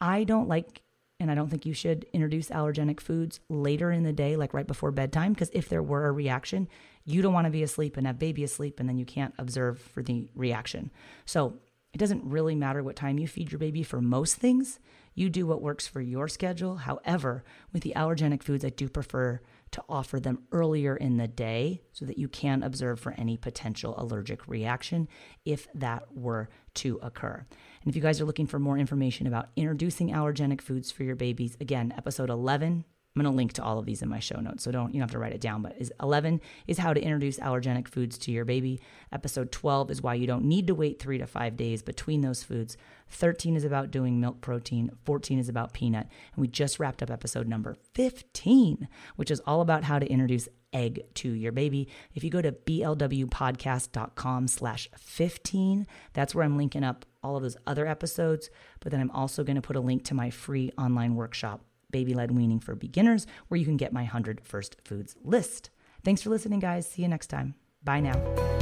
I 0.00 0.24
don't 0.24 0.48
like 0.48 0.82
and 1.22 1.30
I 1.30 1.36
don't 1.36 1.48
think 1.48 1.64
you 1.64 1.72
should 1.72 2.04
introduce 2.12 2.48
allergenic 2.48 2.98
foods 2.98 3.38
later 3.48 3.92
in 3.92 4.02
the 4.02 4.12
day, 4.12 4.34
like 4.34 4.52
right 4.52 4.66
before 4.66 4.90
bedtime, 4.90 5.32
because 5.32 5.50
if 5.52 5.68
there 5.68 5.82
were 5.82 6.06
a 6.06 6.12
reaction, 6.12 6.68
you 7.04 7.22
don't 7.22 7.32
want 7.32 7.44
to 7.44 7.50
be 7.52 7.62
asleep 7.62 7.96
and 7.96 8.08
have 8.08 8.18
baby 8.18 8.42
asleep, 8.42 8.80
and 8.80 8.88
then 8.88 8.98
you 8.98 9.04
can't 9.04 9.32
observe 9.38 9.78
for 9.78 10.02
the 10.02 10.28
reaction. 10.34 10.90
So 11.24 11.58
it 11.92 11.98
doesn't 11.98 12.24
really 12.24 12.56
matter 12.56 12.82
what 12.82 12.96
time 12.96 13.20
you 13.20 13.28
feed 13.28 13.52
your 13.52 13.60
baby 13.60 13.84
for 13.84 14.00
most 14.00 14.34
things. 14.34 14.80
You 15.14 15.28
do 15.28 15.46
what 15.46 15.62
works 15.62 15.86
for 15.86 16.00
your 16.00 16.28
schedule. 16.28 16.76
However, 16.76 17.44
with 17.72 17.82
the 17.82 17.92
allergenic 17.94 18.42
foods, 18.42 18.64
I 18.64 18.70
do 18.70 18.88
prefer 18.88 19.40
to 19.72 19.84
offer 19.88 20.20
them 20.20 20.42
earlier 20.52 20.96
in 20.96 21.16
the 21.16 21.28
day 21.28 21.82
so 21.92 22.04
that 22.04 22.18
you 22.18 22.28
can 22.28 22.62
observe 22.62 23.00
for 23.00 23.14
any 23.18 23.36
potential 23.36 23.94
allergic 23.98 24.46
reaction 24.48 25.08
if 25.44 25.66
that 25.74 26.14
were 26.14 26.48
to 26.74 26.98
occur. 27.02 27.46
And 27.82 27.90
if 27.90 27.96
you 27.96 28.02
guys 28.02 28.20
are 28.20 28.26
looking 28.26 28.46
for 28.46 28.58
more 28.58 28.78
information 28.78 29.26
about 29.26 29.48
introducing 29.56 30.10
allergenic 30.10 30.60
foods 30.60 30.90
for 30.90 31.04
your 31.04 31.16
babies, 31.16 31.56
again, 31.60 31.92
episode 31.96 32.30
11 32.30 32.84
I'm 33.14 33.22
going 33.22 33.30
to 33.30 33.36
link 33.36 33.52
to 33.54 33.62
all 33.62 33.78
of 33.78 33.84
these 33.84 34.00
in 34.00 34.08
my 34.08 34.20
show 34.20 34.40
notes, 34.40 34.64
so 34.64 34.70
don't 34.70 34.94
you 34.94 34.94
don't 34.94 35.02
have 35.02 35.10
to 35.10 35.18
write 35.18 35.34
it 35.34 35.40
down. 35.40 35.60
But 35.60 35.76
is 35.78 35.92
11 36.02 36.40
is 36.66 36.78
how 36.78 36.94
to 36.94 37.00
introduce 37.00 37.38
allergenic 37.38 37.86
foods 37.88 38.16
to 38.18 38.32
your 38.32 38.46
baby. 38.46 38.80
Episode 39.12 39.52
12 39.52 39.90
is 39.90 40.00
why 40.02 40.14
you 40.14 40.26
don't 40.26 40.44
need 40.44 40.66
to 40.68 40.74
wait 40.74 40.98
three 40.98 41.18
to 41.18 41.26
five 41.26 41.56
days 41.56 41.82
between 41.82 42.22
those 42.22 42.42
foods. 42.42 42.78
13 43.10 43.54
is 43.54 43.64
about 43.64 43.90
doing 43.90 44.18
milk 44.18 44.40
protein. 44.40 44.90
14 45.04 45.38
is 45.38 45.50
about 45.50 45.74
peanut, 45.74 46.06
and 46.34 46.40
we 46.40 46.48
just 46.48 46.80
wrapped 46.80 47.02
up 47.02 47.10
episode 47.10 47.46
number 47.46 47.76
15, 47.92 48.88
which 49.16 49.30
is 49.30 49.42
all 49.46 49.60
about 49.60 49.84
how 49.84 49.98
to 49.98 50.06
introduce 50.06 50.48
egg 50.72 51.02
to 51.14 51.30
your 51.32 51.52
baby. 51.52 51.88
If 52.14 52.24
you 52.24 52.30
go 52.30 52.40
to 52.40 52.52
blwpodcast.com 52.52 54.48
slash 54.48 54.88
15, 54.96 55.86
that's 56.14 56.34
where 56.34 56.46
I'm 56.46 56.56
linking 56.56 56.82
up 56.84 57.04
all 57.22 57.36
of 57.36 57.42
those 57.42 57.58
other 57.66 57.86
episodes. 57.86 58.48
But 58.80 58.90
then 58.90 59.02
I'm 59.02 59.10
also 59.10 59.44
going 59.44 59.56
to 59.56 59.62
put 59.62 59.76
a 59.76 59.80
link 59.80 60.04
to 60.06 60.14
my 60.14 60.30
free 60.30 60.72
online 60.78 61.14
workshop 61.14 61.60
Baby 61.92 62.14
Led 62.14 62.32
Weaning 62.32 62.58
for 62.58 62.74
Beginners, 62.74 63.26
where 63.48 63.58
you 63.58 63.64
can 63.64 63.76
get 63.76 63.92
my 63.92 64.02
100 64.02 64.40
First 64.42 64.76
Foods 64.84 65.14
list. 65.22 65.70
Thanks 66.04 66.22
for 66.22 66.30
listening, 66.30 66.58
guys. 66.58 66.88
See 66.88 67.02
you 67.02 67.08
next 67.08 67.28
time. 67.28 67.54
Bye 67.84 68.00
now. 68.00 68.61